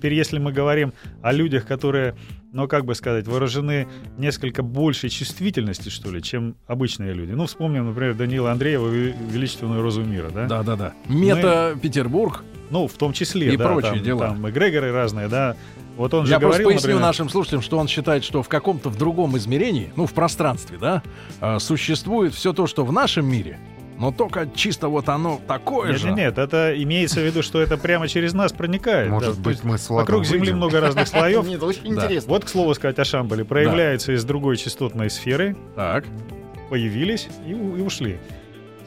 [0.00, 2.16] Теперь, если мы говорим о людях, которые,
[2.54, 3.86] ну, как бы сказать, выражены
[4.16, 7.32] несколько большей чувствительности, что ли, чем обычные люди.
[7.32, 10.46] Ну, вспомним, например, Данила Андреева «Ве- «Величественную розу мира», да?
[10.46, 10.92] Да, да, да.
[11.06, 12.42] Мета Петербург.
[12.70, 14.28] Ну, в том числе, И да, прочие там, дела.
[14.28, 15.54] там эгрегоры разные, да.
[15.98, 18.48] Вот он же Я просто говорил, поясню например, нашим слушателям, что он считает, что в
[18.48, 21.02] каком-то в другом измерении, ну, в пространстве, да,
[21.42, 23.58] э, существует все то, что в нашем мире,
[24.00, 26.06] но только чисто вот оно такое Нет, же.
[26.08, 29.10] нет, нет, это имеется в виду, что это прямо через нас проникает.
[29.10, 29.42] Может да.
[29.42, 30.56] Быть, мы с Владом Вокруг Земли выйдем?
[30.56, 31.46] много разных слоев.
[31.48, 32.04] Нет, очень Да.
[32.06, 32.30] интересно.
[32.32, 36.04] Вот, к слову сказать о Шамбале, проявляются из другой частотной сферы, Так.
[36.70, 38.18] появились и, ушли.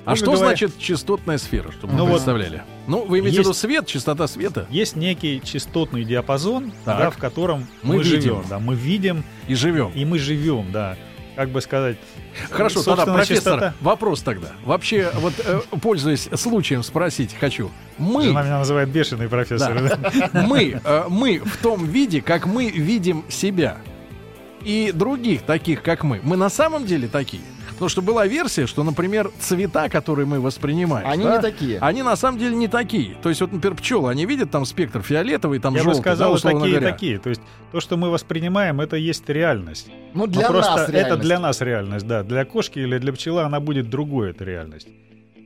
[0.05, 2.63] А что говоря, значит частотная сфера, чтобы Ну вот представляли?
[2.87, 6.97] Ну, вы имеете в виду свет, частота света Есть некий частотный диапазон, Так.
[6.99, 8.21] да, в котором Мы мы, видим.
[8.21, 8.43] живем.
[8.49, 9.91] Да, мы видим, и живем.
[9.95, 10.97] и мы живем, да.
[11.35, 11.97] Как бы сказать...
[12.49, 14.49] Хорошо, тогда, профессор, частота- вопрос тогда.
[14.65, 17.71] Вообще, вот, э, пользуясь случаем, спросить хочу.
[17.97, 19.99] Мы, Жена меня называет бешеный профессор.
[20.31, 20.43] да.
[20.47, 23.77] мы, э, мы в том виде, как мы видим себя
[24.63, 27.43] и других таких, как мы, мы на самом деле такие.
[27.73, 31.79] Потому что была версия, что, например, цвета, которые мы воспринимаем, Они да, не такие.
[31.79, 33.15] они на самом деле не такие.
[33.21, 36.29] То есть, вот, например, пчелы, они видят там спектр фиолетовый, там Я желтый, бы сказал,
[36.29, 36.91] да, условно такие говоря.
[36.93, 37.19] такие.
[37.19, 39.87] То есть то, что мы воспринимаем, это есть реальность.
[40.13, 41.21] Ну, Ну, для просто нас это реальность.
[41.21, 42.23] для нас реальность, да.
[42.23, 44.87] Для кошки или для пчелы она будет другой, эта реальность.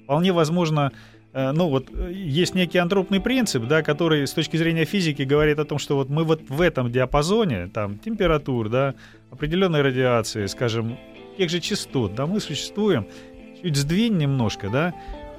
[0.04, 0.92] Вполне возможно,
[1.34, 5.60] э, ну вот э, есть некий антропный принцип, да, который с точки зрения физики говорит
[5.60, 8.96] о том, что вот мы вот в этом диапазоне, там, температур, да,
[9.32, 10.98] определенной радиации, скажем,
[11.38, 13.08] тех же частот, да, мы существуем.
[13.62, 14.94] чуть сдвинь немножко, да,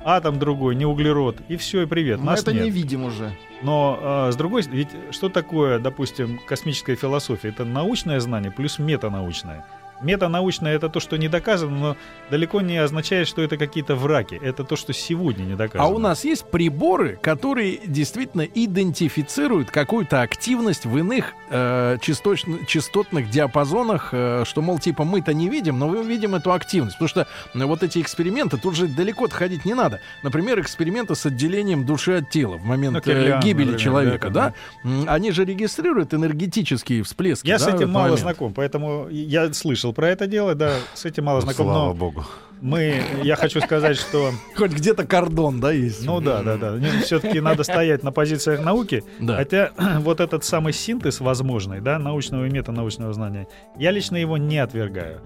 [0.04, 2.20] атом другой, не углерод, и все, и привет.
[2.20, 2.64] Мы Нас это нет.
[2.64, 3.32] не видим уже.
[3.62, 7.48] Но а, с другой стороны, ведь что такое, допустим, космическая философия?
[7.48, 9.64] Это научное знание плюс метанаучное.
[10.02, 11.96] Метанаучное это то, что не доказано, но
[12.30, 14.38] далеко не означает, что это какие-то враки.
[14.42, 15.84] Это то, что сегодня не доказано.
[15.84, 23.30] А у нас есть приборы, которые действительно идентифицируют какую-то активность в иных э, часточ- частотных
[23.30, 26.96] диапазонах, э, что, мол, типа мы-то не видим, но мы видим эту активность.
[26.98, 30.00] Потому что э, вот эти эксперименты, тут же далеко ходить не надо.
[30.22, 34.54] Например, эксперименты с отделением души от тела в момент Ну, э, гибели например, человека, да,
[34.84, 35.12] да?
[35.12, 37.46] Они же регистрируют энергетические всплески.
[37.46, 38.20] Я да, с этим мало момент.
[38.20, 41.66] знаком, поэтому я слышал про это дело, да, с этим мало знаком.
[41.66, 42.24] Слава Но богу.
[42.60, 46.04] мы, я хочу сказать, что, Хоть где-то кордон, да, есть.
[46.04, 49.36] ну да, да, да, все-таки надо стоять на позициях науки, Да.
[49.36, 49.70] хотя
[50.00, 53.46] вот этот самый синтез возможный, да, научного и метанаучного знания,
[53.78, 55.20] я лично его не отвергаю.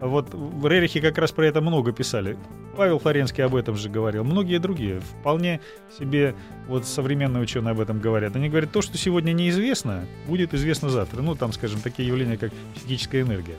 [0.00, 2.36] Вот в Рерихе как раз про это много писали.
[2.76, 4.22] Павел Флоренский об этом же говорил.
[4.24, 5.60] Многие другие вполне
[5.98, 6.34] себе
[6.68, 8.36] вот современные ученые об этом говорят.
[8.36, 11.22] Они говорят, то, что сегодня неизвестно, будет известно завтра.
[11.22, 13.54] Ну, там, скажем, такие явления, как психическая энергия.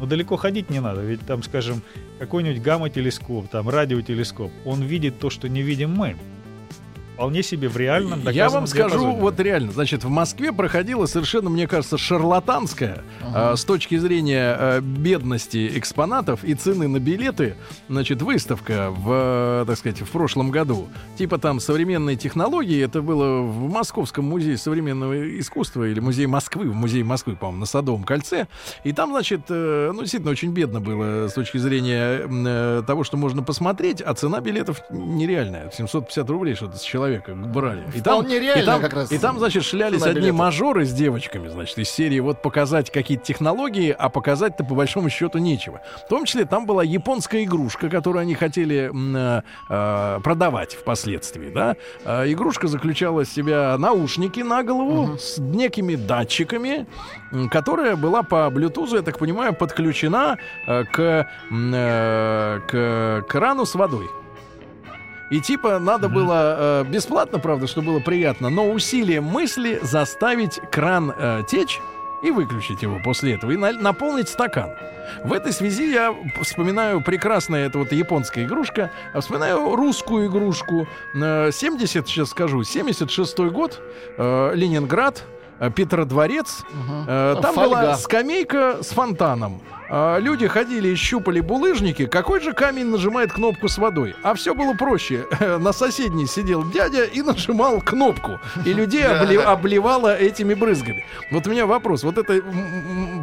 [0.00, 1.82] Но далеко ходить не надо, ведь там, скажем,
[2.18, 6.16] какой-нибудь гамма-телескоп, там радиотелескоп, он видит то, что не видим мы.
[7.18, 9.20] Вполне себе в реальном Я вам скажу, диапазоне.
[9.20, 13.54] вот реально, значит, в Москве проходила совершенно, мне кажется, шарлатанская Ага.
[13.54, 17.56] э, с точки зрения э, бедности экспонатов и цены на билеты,
[17.88, 20.86] значит, выставка в, э, так сказать, в прошлом году.
[21.16, 26.74] Типа там современные технологии, это было в Московском музее современного искусства или музей Москвы, в
[26.76, 28.46] музее Москвы, по-моему, на Садовом кольце.
[28.84, 33.16] И там, значит, э, ну, действительно, очень бедно было с точки зрения э, того, что
[33.16, 35.68] можно посмотреть, а цена билетов нереальная.
[35.72, 37.84] 750 рублей что-то с человека брали.
[37.94, 41.78] И там, и там, как раз и там, значит, шлялись одни мажоры с девочками, значит,
[41.78, 45.80] из серии вот показать какие-то технологии, а показать-то по большому счету нечего.
[46.04, 51.76] В том числе там была японская игрушка, которую они хотели э, э, продавать впоследствии, да.
[52.04, 56.86] А игрушка заключала в себя наушники на голову с некими датчиками,
[57.50, 64.08] которая была по Bluetooth, я так понимаю, подключена э, к, э, к крану с водой.
[65.30, 71.12] И типа надо было э, бесплатно, правда, что было приятно, но усилием мысли заставить кран
[71.16, 71.80] э, течь
[72.22, 74.70] и выключить его после этого, и на- наполнить стакан.
[75.24, 80.86] В этой связи я вспоминаю прекрасная эта вот японская игрушка, а вспоминаю русскую игрушку.
[81.14, 83.80] Э, 70, сейчас скажу, 76 год,
[84.16, 85.24] э, Ленинград,
[85.60, 86.64] э, Петродворец.
[86.72, 87.04] Мгм.
[87.06, 87.68] Э, Там Фольга.
[87.70, 89.60] была скамейка с фонтаном.
[89.90, 92.06] А, Люди ходили и щупали булыжники.
[92.06, 94.14] Какой же камень нажимает кнопку с водой?
[94.22, 95.26] А все было проще.
[95.58, 98.38] На соседней сидел дядя и нажимал кнопку.
[98.66, 101.04] И людей обли- обливало этими брызгами.
[101.30, 102.02] Вот у меня вопрос.
[102.04, 102.42] Вот эта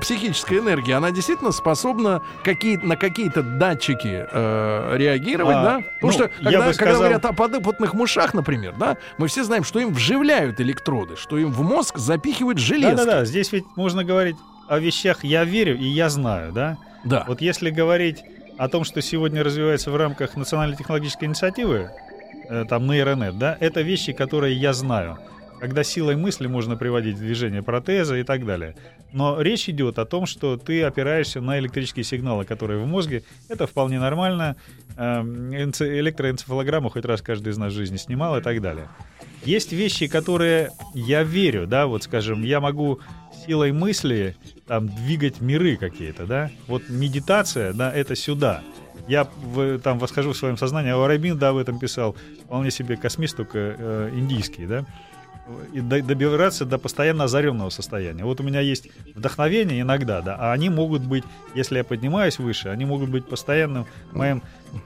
[0.01, 5.75] психическая энергия, она действительно способна какие, на какие-то датчики э, реагировать, А, да?
[6.01, 9.43] Потому ну, что когда, бы когда сказал- говорят о подопытных мышах, например, да, мы все
[9.43, 12.95] знаем, что им вживляют электроды, что им в мозг запихивают железки.
[12.95, 14.35] Да-да-да, здесь ведь можно говорить
[14.67, 16.77] о вещах «я верю» и «я знаю», да?
[17.03, 17.23] Да.
[17.27, 18.23] Вот если говорить
[18.57, 21.91] о том, что сегодня развивается в рамках национальной технологической инициативы,
[22.49, 25.17] э, там нейронет, да, это вещи, которые я знаю.
[25.59, 28.75] Когда силой мысли можно приводить в движение протеза и так далее.
[29.13, 33.23] Но речь идет о том, что ты опираешься на электрические сигналы, которые в мозге.
[33.49, 34.57] Это вполне нормально.
[34.97, 38.89] Эм, энце- Электроэнцефалограмму хоть раз каждый из нас в жизни снимал и так далее.
[39.45, 42.99] Есть вещи, которые я верю, да, вот скажем, я могу
[43.45, 44.35] силой мысли
[44.67, 46.49] там двигать миры какие-то, да.
[46.67, 48.61] Вот медитация, да, это сюда.
[49.07, 52.97] Я в- там восхожу в своем сознании, а Арабин, да, об этом писал, вполне себе
[52.97, 54.83] космист, только э, индийский, да,
[55.73, 58.23] и до- добираться до постоянно озаренного состояния.
[58.23, 62.69] Вот у меня есть вдохновение иногда, да, а они могут быть, если я поднимаюсь выше,
[62.69, 64.41] они могут быть постоянным моим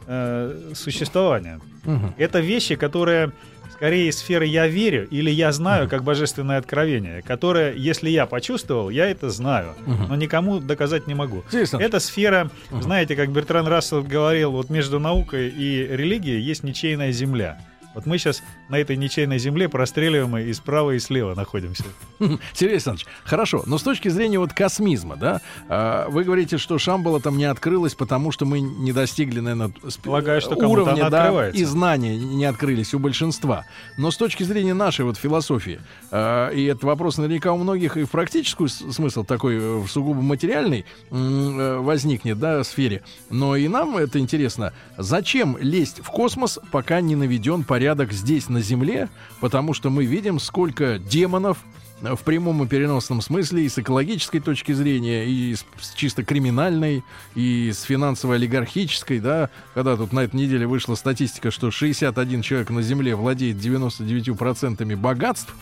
[0.07, 1.61] э, существованием.
[1.85, 2.13] Мгм.
[2.17, 3.31] Это вещи, которые
[3.71, 9.05] скорее сферы «я верю» или «я знаю» как божественное откровение, которое, если я почувствовал, я
[9.09, 9.73] это знаю,
[10.09, 11.43] но никому доказать не могу.
[11.79, 12.49] Это сфера,
[12.81, 17.57] знаете, как Бертран Рассел говорил, вот между наукой и религией есть ничейная земля.
[17.95, 21.83] Вот мы сейчас на этой ничейной земле простреливаемой и справа, и слева находимся.
[22.53, 27.19] Сергей Александрович, хорошо, но с точки зрения вот космизма, да, а, вы говорите, что Шамбала
[27.19, 29.73] там не открылась, потому что мы не достигли, наверное,
[30.03, 33.65] Полагаю, что уровня, да, и знания не открылись у большинства.
[33.97, 38.03] Но с точки зрения нашей вот философии, а, и это вопрос наверняка у многих и
[38.03, 43.97] в практическую смысл такой, э, в сугубо материальный э, возникнет, да, сфере, но и нам
[43.97, 47.78] это интересно, зачем лезть в космос, пока не наведен порядок
[48.11, 51.57] здесь, на Земле, потому что мы видим, сколько демонов,
[52.01, 57.03] в прямом и переносном смысле, и с экологической точки зрения, и с, с чисто криминальной,
[57.35, 62.81] и с финансово-олигархической, да, когда тут на этой неделе вышла статистика, что 61 человек на
[62.81, 65.53] Земле владеет 99% богатств,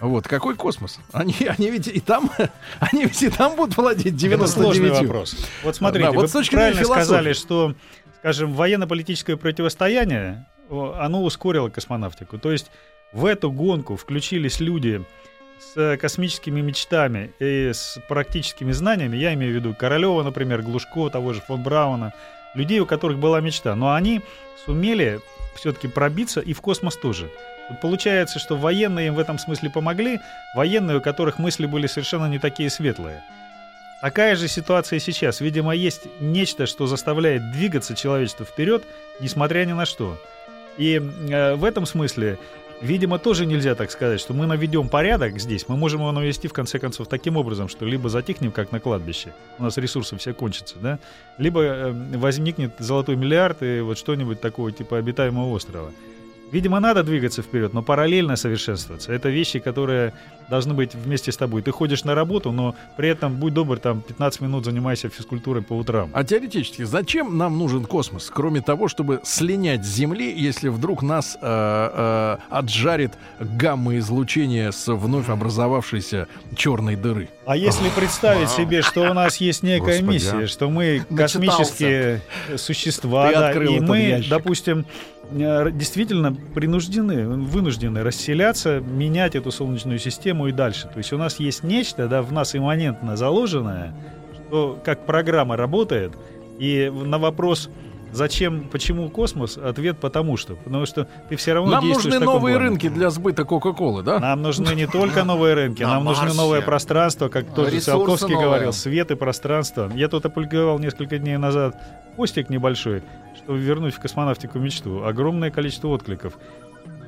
[0.00, 0.98] вот, какой космос?
[1.12, 2.28] Они, они ведь и там,
[2.80, 4.40] они ведь и там будут владеть 99.
[4.40, 5.36] Это сложный вопрос.
[5.62, 7.76] Вот смотрите, Да, вот вы с точки правильно сказали, что,
[8.18, 12.38] скажем, военно-политическое противостояние, оно ускорило космонавтику.
[12.38, 12.70] То есть
[13.12, 15.04] в эту гонку включились люди
[15.74, 21.32] с космическими мечтами и с практическими знаниями, я имею в виду Королева, например, Глушко, того
[21.32, 22.12] же фон Брауна,
[22.54, 24.22] людей, у которых была мечта, но они
[24.64, 25.20] сумели
[25.54, 27.30] все-таки пробиться и в космос тоже.
[27.80, 30.20] Получается, что военные им в этом смысле помогли,
[30.54, 33.22] военные, у которых мысли были совершенно не такие светлые.
[34.00, 35.40] Такая же ситуация сейчас.
[35.40, 38.82] Видимо, есть нечто, что заставляет двигаться человечество вперед,
[39.20, 40.18] несмотря ни на что.
[40.78, 42.38] И э, в этом смысле,
[42.80, 45.68] видимо, тоже нельзя так сказать, что мы наведем порядок здесь.
[45.68, 49.32] Мы можем его навести, в конце концов, таким образом, что либо затихнем, как на кладбище,
[49.58, 50.98] у нас ресурсы все кончатся, да,
[51.38, 55.90] либо э, возникнет золотой миллиард и вот что-нибудь такого типа обитаемого острова.
[56.52, 59.10] Видимо, надо двигаться вперед, но параллельно совершенствоваться.
[59.10, 60.12] Это вещи, которые
[60.50, 61.62] должны быть вместе с тобой.
[61.62, 65.72] Ты ходишь на работу, но при этом, будь добр, там 15 минут занимайся физкультурой по
[65.72, 66.10] утрам.
[66.12, 71.38] А теоретически, зачем нам нужен космос, кроме того, чтобы слинять с Земли, если вдруг нас
[71.40, 77.30] э, э, отжарит гамма-излучение с вновь образовавшейся черной дыры?
[77.46, 80.46] А если представить себе, что у нас есть некая Господи, миссия, а.
[80.46, 82.20] что мы космические
[82.56, 84.30] существа, Ты да, и мы, ящик.
[84.30, 84.84] допустим,
[85.32, 90.88] действительно принуждены, вынуждены расселяться, менять эту Солнечную систему и дальше.
[90.88, 93.94] То есть у нас есть нечто, да, в нас имманентно заложенное,
[94.34, 96.12] что как программа работает,
[96.58, 97.70] и на вопрос
[98.12, 99.56] Зачем, почему космос?
[99.56, 100.54] Ответ потому что.
[100.54, 102.68] Потому что ты все равно Нам нужны новые плане.
[102.68, 104.18] рынки для сбыта Кока-Колы, да?
[104.20, 107.90] Нам нужны не только новые рынки, На нам нужны новое пространство, как тот же Ресурсы
[107.90, 109.90] Циолковский говорил, свет и пространство.
[109.94, 111.76] Я тут опубликовал несколько дней назад
[112.16, 113.02] постик небольшой,
[113.36, 115.04] чтобы вернуть в космонавтику мечту.
[115.04, 116.34] Огромное количество откликов.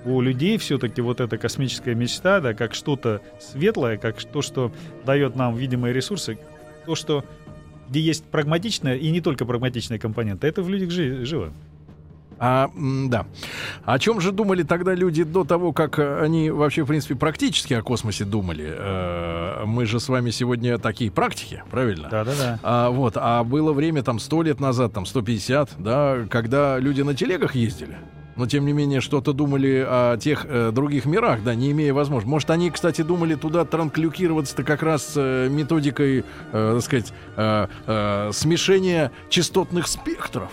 [0.06, 4.72] У людей все-таки вот эта космическая мечта, да, как что-то светлое, как то, что
[5.04, 6.38] дает нам видимые ресурсы,
[6.86, 7.24] то, что
[7.88, 11.52] где есть прагматичная и не только прагматичная компонента, это в людях жи- живо.
[12.38, 12.70] А,
[13.08, 13.26] да.
[13.84, 17.74] О чем же думали тогда люди до того, как э, они вообще, в принципе, практически
[17.74, 18.64] о космосе думали?
[18.66, 22.08] Э, Мы же с вами сегодня такие практики, правильно?
[22.10, 22.58] Да-да-да.
[22.62, 27.14] А, вот, а было время там 100 лет назад, там 150, да, когда люди на
[27.14, 27.96] телегах ездили.
[28.36, 32.30] Но, тем не менее, что-то думали о тех э, других мирах, да, не имея возможности.
[32.30, 38.30] Может, они, кстати, думали туда транклюкироваться-то как раз э, методикой, э, так сказать, э, э,
[38.32, 40.50] смешения частотных спектров.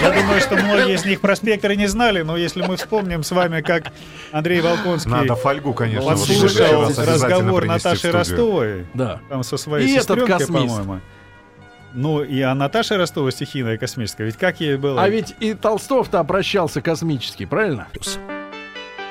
[0.00, 3.30] Я думаю, что многие из них про спектры не знали, но если мы вспомним с
[3.30, 3.92] вами, как
[4.32, 8.10] Андрей Волконский Надо фольгу, конечно, вот подслушал обязательно разговор Наташи.
[8.10, 9.20] Ростовой Да.
[9.28, 10.76] там со своей И этот сестренкой, космист.
[10.76, 11.00] по-моему.
[11.94, 15.02] Ну, и а Наташа Ростова стихийная космическая, ведь как ей было?
[15.02, 17.88] А ведь и Толстов-то обращался космически, правильно?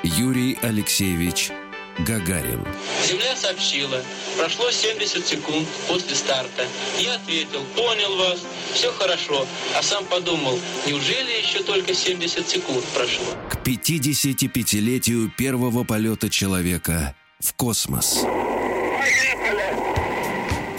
[0.03, 1.51] Юрий Алексеевич
[1.99, 2.65] Гагарин.
[3.05, 4.01] Земля сообщила,
[4.37, 6.65] прошло 70 секунд после старта.
[6.99, 8.39] Я ответил, понял вас,
[8.73, 9.45] все хорошо.
[9.77, 13.25] А сам подумал, неужели еще только 70 секунд прошло?
[13.49, 18.25] К 55-летию первого полета человека в космос.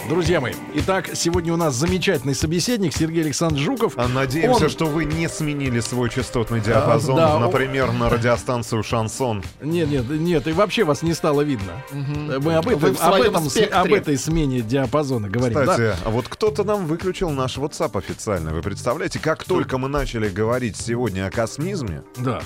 [0.08, 3.92] Друзья мои, итак, сегодня у нас замечательный собеседник Сергей Александрович Жуков.
[3.96, 8.82] А Надеемся, Он- что вы не сменили свой частотный диапазон, да, он- например, на радиостанцию
[8.82, 9.42] «Шансон».
[9.62, 11.72] Нет, нет, нет, и вообще вас не стало видно.
[11.92, 13.74] Мы об, Вы этом, об, этом, с- спектре.
[13.78, 15.54] об этой смене диапазона говорим.
[15.54, 15.62] да?
[15.72, 18.52] Кстати, а вот кто-то нам выключил наш WhatsApp официально.
[18.52, 22.42] Вы представляете, как только мы начали говорить сегодня о космизме, Да.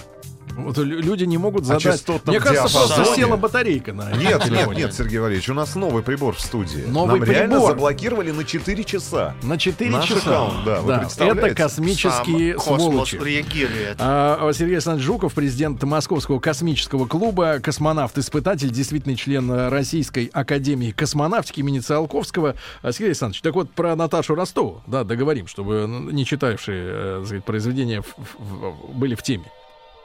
[0.56, 1.82] Вот лю- люди не могут О задать.
[1.82, 3.16] частотном Мне кажется, просто диапазоне.
[3.16, 4.78] села батарейка на Нет, нет, телефоне.
[4.84, 6.84] нет, Сергей Валерьевич, у нас новый прибор в студии.
[6.86, 7.70] Новый Нам реально прибор.
[7.72, 9.34] заблокировали на 4 часа.
[9.42, 10.18] На 4 Наш часа.
[10.20, 13.16] аккаунт, да, вы это космические Сам космос сволочи.
[13.16, 13.96] реагирует.
[13.98, 21.60] А, Сергей Александрович Жуков, президент Московского космического клуба, космонавт-испытатель, действительный член э, Российской академии космонавтики
[21.60, 22.54] имени Циолковского.
[22.82, 27.44] А, Сергей Александрович, так вот про Наташу Ростову, да, договорим, чтобы не читавшие э, сказать,
[27.44, 29.44] произведения в- в- в- были в теме.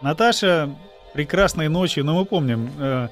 [0.02, 0.70] Наташа
[1.14, 3.08] прекрасной ночью, но мы помним, э,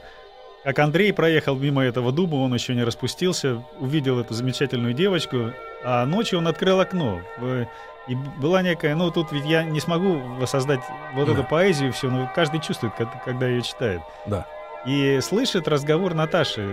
[0.63, 5.51] как Андрей проехал мимо этого дуба, он еще не распустился, увидел эту замечательную девочку,
[5.83, 7.21] а ночью он открыл окно.
[7.37, 7.67] в-
[8.07, 10.79] И была некая, ну тут ведь я не смогу воссоздать
[11.13, 11.33] вот Да.
[11.33, 14.01] эту поэзию все, но каждый чувствует, как- когда ее читает.
[14.25, 14.47] Да.
[14.87, 16.65] И слышит разговор Наташи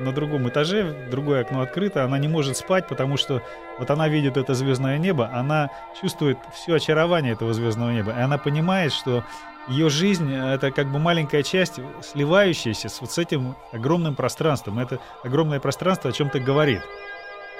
[0.00, 3.40] на другом этаже, другое окно открыто, она не может спать, потому что
[3.78, 8.38] вот она видит это звездное небо, она чувствует все очарование этого звездного неба, и она
[8.38, 9.22] понимает, что
[9.68, 14.78] ее жизнь— это как бы маленькая часть, сливающаяся с вот с этим огромным пространством.
[14.78, 16.80] Это огромное пространство о чем-то говорит.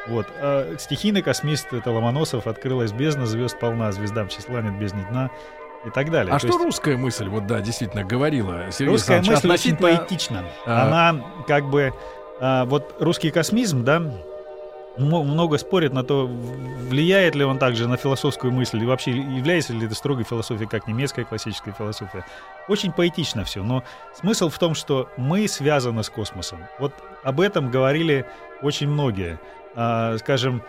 [0.09, 0.27] Вот.
[0.41, 5.31] А стихийный космист— это Ломоносов, открылась бездна, звезд полна, звездам числа нет бездни дна
[5.87, 6.31] и так далее.
[6.33, 9.79] А То что есть русская мысль, вот да, действительно, говорила Сергей русская мысль очень относительно-
[9.99, 10.45] поэтична.
[10.67, 10.83] а,
[11.13, 11.93] Она как бы...
[12.41, 14.03] а, вот русский космизм, да,
[15.01, 19.87] много спорят на то, влияет ли он также на философскую мысль, и вообще является ли
[19.87, 22.25] это строгой философией, как немецкая классическая философия.
[22.69, 23.83] Очень поэтично все, но
[24.15, 26.65] смысл в том, что мы связаны с космосом.
[26.79, 26.93] Вот
[27.23, 28.27] об этом говорили
[28.63, 29.39] очень многие.
[29.75, 30.63] А, скажем,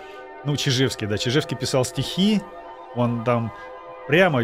[0.46, 2.42] ну, Чижевский, да, Чижевский писал стихи,
[2.96, 3.52] он там
[4.08, 4.44] прямо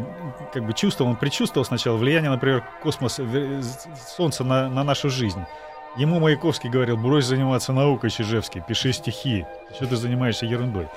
[0.54, 5.44] как бы чувствовал, он предчувствовал сначала влияние, например, космоса, с- Солнца на, на нашу жизнь.
[5.98, 9.46] Ему Маяковский говорил, брось заниматься наукой, Чижевский, пиши стихи,
[9.76, 10.88] что ты занимаешься ерундой.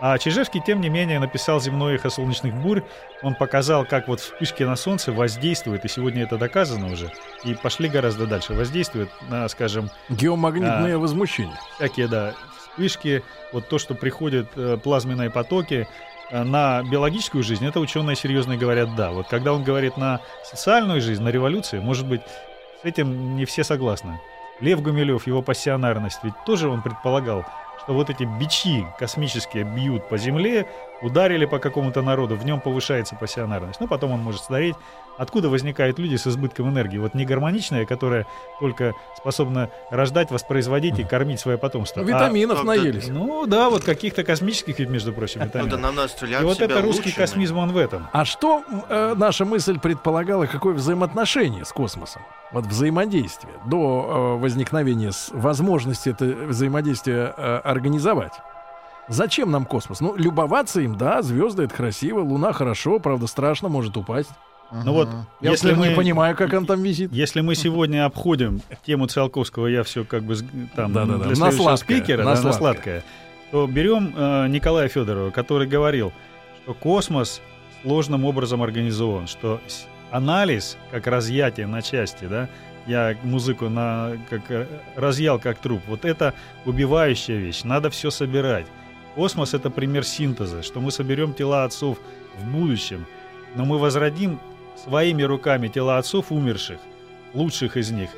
[0.00, 2.82] А Чижевский, тем не менее, написал «Земное эхо солнечных бурь».
[3.22, 7.12] Он показал, как вот вспышки на Солнце воздействуют, и сегодня это доказано уже,
[7.44, 10.98] и пошли гораздо дальше, воздействуют на, скажем, Геомагнитное А.
[10.98, 11.58] возмущение.
[11.76, 15.88] всякие, да, вспышки, вот то, что приходят э, плазменные потоки
[16.30, 19.10] э, на биологическую жизнь, это ученые серьезно говорят да.
[19.10, 22.22] Вот когда он говорит на социальную жизнь, на революцию, может быть,
[22.82, 24.20] с этим не все согласны.
[24.60, 27.44] Лев Гумилев, его пассионарность, ведь тоже он предполагал,
[27.82, 30.66] что вот эти бичи космические бьют по Земле,
[31.02, 33.80] ударили по какому-то народу, в нем повышается пассионарность.
[33.80, 34.74] Ну, потом он может смотреть,
[35.16, 36.98] откуда возникают люди с избытком энергии.
[36.98, 38.26] Вот не гармоничная, которая
[38.60, 42.02] только способна рождать, воспроизводить и кормить свое потомство.
[42.02, 43.08] А- Витаминов да, наелись.
[43.08, 46.20] ну да, вот каких-то космических, между прочим, Ну, да витаминов.
[46.22, 48.08] И вот это русский космизм, он в этом.
[48.12, 52.22] А что э, наша мысль предполагала, какое взаимоотношение с космосом?
[52.52, 58.32] Вот взаимодействие до э, возникновения с возможности это взаимодействие э, организовать.
[59.08, 60.00] Зачем нам космос?
[60.00, 64.30] Ну, любоваться им, да, звезды это красиво, Луна хорошо, правда, страшно, может упасть.
[64.70, 65.08] Ну вот,
[65.40, 67.10] Я если мы, не понимаю, как он там висит.
[67.10, 70.36] если мы сегодня обходим тему Циолковского, я все как бы
[70.76, 72.58] там Да-да-да, для на следующего сладкое, спикера, на да, на сладкое.
[72.58, 73.04] сладкое,
[73.50, 76.12] то берем э, Николая Федорова, который говорил,
[76.64, 77.40] что космос
[77.82, 79.58] сложным образом организован, что
[80.10, 82.50] анализ, как разъятие на части, да,
[82.88, 84.66] я музыку на, как, э,
[84.96, 86.34] разъял как труп, вот это
[86.64, 88.66] убивающая вещь, надо все собирать.
[89.14, 91.98] Космос— это пример синтеза, что мы соберем тела отцов
[92.38, 93.06] в будущем,
[93.54, 94.40] но мы возродим
[94.84, 96.78] своими руками тела отцов умерших,
[97.34, 98.10] лучших из них.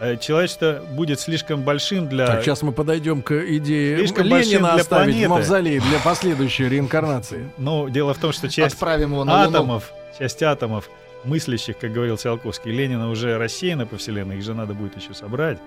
[0.00, 2.26] Э, Человечество будет слишком большим для...
[2.26, 5.26] Так, сейчас мы подойдем к идее Слишком Ленина для оставить планеты.
[5.26, 7.50] в мавзолей для последующей реинкарнации.
[7.58, 9.56] Но дело в том, что часть Отправим его на Луну.
[9.58, 10.88] атомов, часть атомов,
[11.24, 15.58] мыслящих, как говорил Циолковский, Ленина уже рассеяна по Вселенной, их же надо будет еще собрать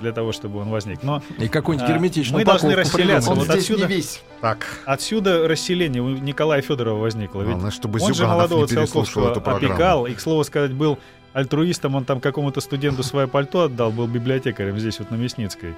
[0.00, 1.02] для того, чтобы он возник.
[1.02, 3.30] Но И какую-нибудь А, герметичную мы должны расселяться.
[3.32, 4.22] Вот здесь отсюда- не весь.
[4.40, 7.40] Так, отсюда расселение у Николая Федорова возникло.
[7.42, 10.98] Ведь главное, чтобы он же молодого Циолковского опекал, и, к слову сказать, был
[11.32, 15.74] альтруистом, он там какому-то студенту свое пальто отдал, был библиотекарем здесь вот на Мясницкой,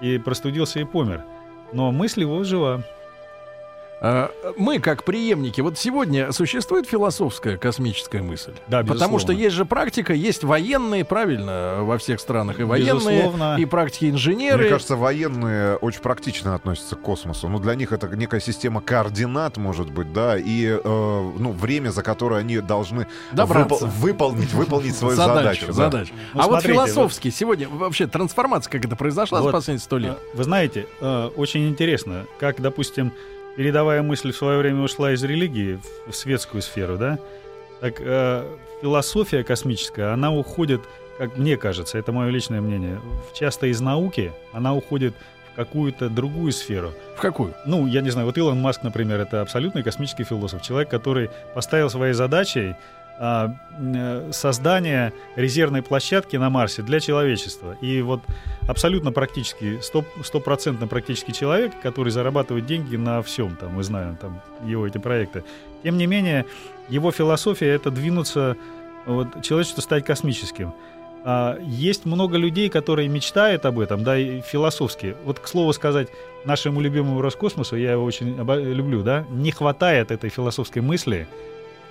[0.00, 1.22] и простудился и помер.
[1.72, 2.82] Но мысль его жива.
[4.04, 8.50] А, Мы, как преемники, вот сегодня существует философская космическая мысль?
[8.66, 9.20] Да, Потому безусловно.
[9.20, 13.56] что есть же практика, есть военные, правильно, во всех странах, и военные, Безусловно.
[13.60, 14.62] и практики инженеры.
[14.62, 17.48] Мне кажется, военные очень практично относятся к космосу.
[17.48, 22.02] Ну, для них это некая система координат, может быть, да, и э, ну, время, за
[22.02, 25.66] которое они должны выпол- выполнить, выполнить свою задачу.
[25.68, 25.72] да.
[25.74, 26.12] задачу.
[26.34, 29.98] Ну, а вот смотрите, философски сегодня вообще трансформация как это произошла Вот, за последние сто
[29.98, 30.18] лет?
[30.20, 33.12] Э, Вы знаете, э, очень интересно, как, допустим,
[33.56, 37.18] передовая мысль в свое время ушла из религии в- светскую сферу, да?
[37.80, 38.44] Так э,
[38.80, 40.80] философия космическая, она уходит,
[41.18, 43.00] как мне кажется, это мое личное мнение,
[43.34, 45.14] часто из науки, она уходит
[45.52, 46.92] в какую-то другую сферу.
[47.16, 47.54] В какую?
[47.66, 51.90] Ну, я не знаю, вот Илон Маск, например, это абсолютный космический философ, человек, который поставил
[51.90, 52.74] своей задачей
[53.18, 57.76] а, э, создание резервной площадки на Марсе для человечества.
[57.80, 58.20] И вот
[58.66, 64.40] абсолютно практически, сто- стопроцентно практически человек, который зарабатывает деньги на всем, там, мы знаем, там,
[64.64, 65.44] его эти проекты.
[65.82, 66.46] Тем не менее,
[66.88, 68.56] его философия— это двинуться,
[69.06, 70.74] вот, человечеству стать космическим.
[71.24, 75.14] А, есть много людей, которые мечтают об этом, да, и философски.
[75.24, 76.08] Вот, к слову сказать,
[76.44, 81.28] нашему любимому Роскосмосу, я его очень люблю, да, не хватает этой философской мысли,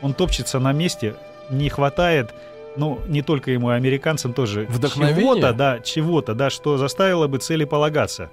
[0.01, 1.15] он топчется на месте,
[1.49, 2.33] не хватает,
[2.77, 5.21] ну, не только ему, и американцам тоже, Вдохновения?
[5.21, 8.29] чего-то, да, чего-то, да, что заставило бы цели полагаться.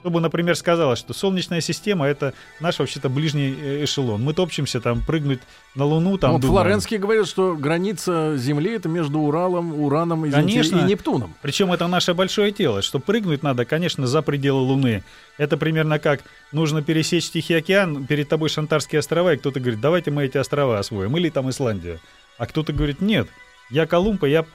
[0.00, 4.22] Чтобы, например, сказалось, что Солнечная система— это наш вообще-то ближний э, эшелон.
[4.22, 5.40] Мы топчемся там, прыгнуть
[5.74, 6.62] на Луну, там, вот думаем.
[6.62, 10.78] Флоренский говорит, что граница Земли это между Уралом, Ураном извините, Конечно.
[10.78, 11.34] и Нептуном.
[11.42, 12.80] Причем это наше большое тело.
[12.80, 15.04] Что прыгнуть надо, конечно, за пределы Луны.
[15.36, 20.10] Это примерно как нужно пересечь Тихий океан, перед тобой Шантарские острова, и кто-то говорит, давайте
[20.10, 22.00] мы эти острова освоим, или там Исландию.
[22.38, 23.28] А кто-то говорит, нет,
[23.68, 24.46] Я Колумб, и я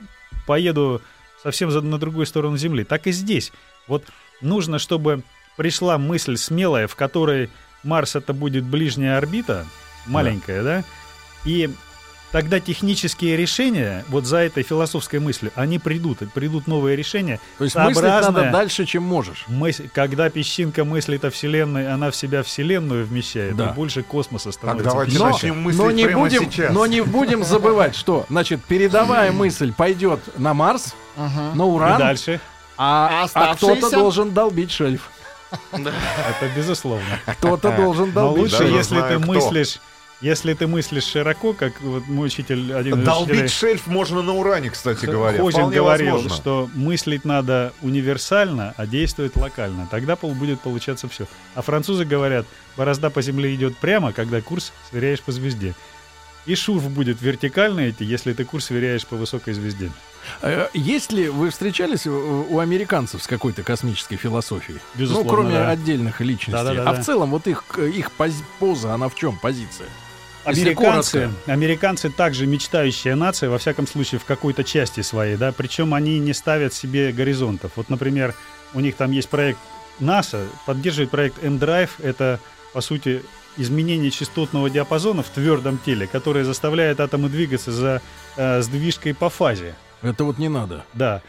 [0.48, 1.04] поеду
[1.44, 2.84] совсем на другую сторону Земли.
[2.84, 3.52] Так и здесь.
[3.88, 4.06] Вот
[4.42, 5.22] нужно, чтобы
[5.56, 7.50] пришла мысль смелая, в которой
[7.84, 9.66] Марс это будет ближняя орбита,
[10.06, 10.84] маленькая, да,
[11.46, 11.70] и
[12.32, 17.40] тогда технические решения, вот за этой философской мыслью, они придут, придут новые решения.
[17.58, 19.46] То есть мыслить надо дальше, чем можешь.
[19.48, 23.70] Мысль- когда песчинка мыслит о Вселенной, она в себя Вселенную вмещает, Да.
[23.70, 24.90] и больше космоса становится.
[24.90, 26.74] давайте Но, начнем мыслить но не прямо будем, сейчас.
[26.74, 32.42] но не будем забывать, что, значит, передовая мысль пойдет на Марс, на И Уран, дальше.
[32.78, 33.76] а, а Оставшиеся?
[33.78, 35.10] кто-то должен долбить шельф.
[35.72, 37.20] Это безусловно.
[37.26, 38.78] Кто-то должен Но долбить лучше, Даже шельф.
[38.78, 39.80] если ты мыслишь,
[40.22, 44.34] если ты мыслишь широко, как вот мой учитель, один из Долбить учителей, шельф можно на
[44.34, 45.38] уране, кстати говоря.
[45.42, 46.38] Хозин Вполне говорил, возможно.
[46.38, 49.88] что мыслить надо универсально, а действовать локально.
[49.92, 51.26] Тогда пол- будет получаться все.
[51.54, 52.46] А французы говорят,
[52.78, 55.74] борозда по земле идет прямо, когда курс сверяешь по звезде.
[56.46, 59.92] И шурф будет вертикально идти, если ты курс сверяешь по высокой звезде.
[60.42, 64.80] Э, Есть ли вы встречались у американцев с какой-то космической философией?
[64.94, 65.70] Безусловно, ну, кроме да.
[65.72, 66.52] отдельных личностей.
[66.52, 66.90] Да-да-да-да.
[66.90, 69.88] А в целом, вот их, их поза, она в чем позиция?
[70.46, 76.20] Американцы, американцы также мечтающая нация, во всяком случае, в какой-то части своей, да, причем они
[76.20, 77.72] не ставят себе горизонтов.
[77.76, 78.36] Вот, например,
[78.76, 79.58] у них там есть проект
[80.00, 82.40] НАСА, поддерживает проект M-Drive, это,
[82.74, 83.24] по сути,
[83.58, 88.02] изменение частотного диапазона в твердом теле, которое заставляет атомы двигаться за
[88.38, 89.76] э, сдвижкой по фазе.
[90.02, 90.86] Это вот не надо.
[90.94, 91.22] Да.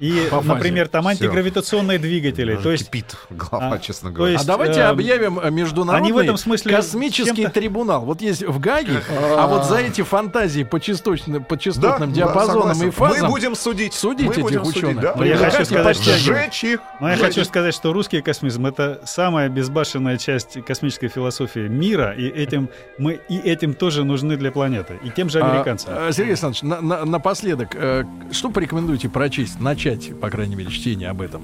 [0.00, 0.48] И, По фазе.
[0.48, 1.10] например, там Всё.
[1.10, 2.52] антигравитационные двигатели.
[2.54, 4.32] Даже То есть кипит голова, а, честно то говоря.
[4.32, 8.04] есть, а давайте эм, объявим э, международный они в этом смысле космический трибунал.
[8.04, 9.00] Вот есть в Гаге,
[9.36, 13.28] а вот за эти фантазии по, частотным, по частотным Да, диапазонам да, и фазам Мы
[13.28, 13.94] будем судить.
[13.94, 14.74] судить Мы этих будем ученых.
[14.74, 15.14] судить, да.
[15.16, 16.16] Но я хочу сказать, что-.
[16.18, 16.80] Сжечь их.
[17.00, 22.26] Но я хочу сказать, что русский космизм это самая безбашенная часть космической философии мира, и
[22.28, 22.68] этим
[22.98, 25.94] мы и этим тоже нужны для планеты, и тем же американцам.
[25.96, 29.83] А, а, Сергей Александрович, на- на- напоследок, э, что порекомендуете прочесть, начать,
[30.20, 31.42] по крайней мере, чтение об этом?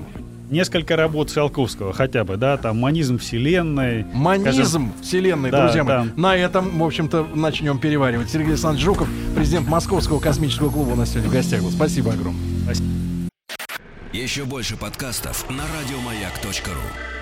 [0.51, 4.05] Несколько работ Циолковского хотя бы, да, там манизм вселенной.
[4.12, 6.07] Манизм Вселенной, Да, друзья мои.
[6.07, 6.12] да.
[6.16, 8.30] На этом, в общем-то, начнем переваривать.
[8.30, 11.70] Сергей Александрович Жуков, президент Московского космического клуба у нас сегодня в гостях был.
[11.70, 12.41] Спасибо огромное.
[14.12, 17.19] Еще больше подкастов на радиомаяк.ру.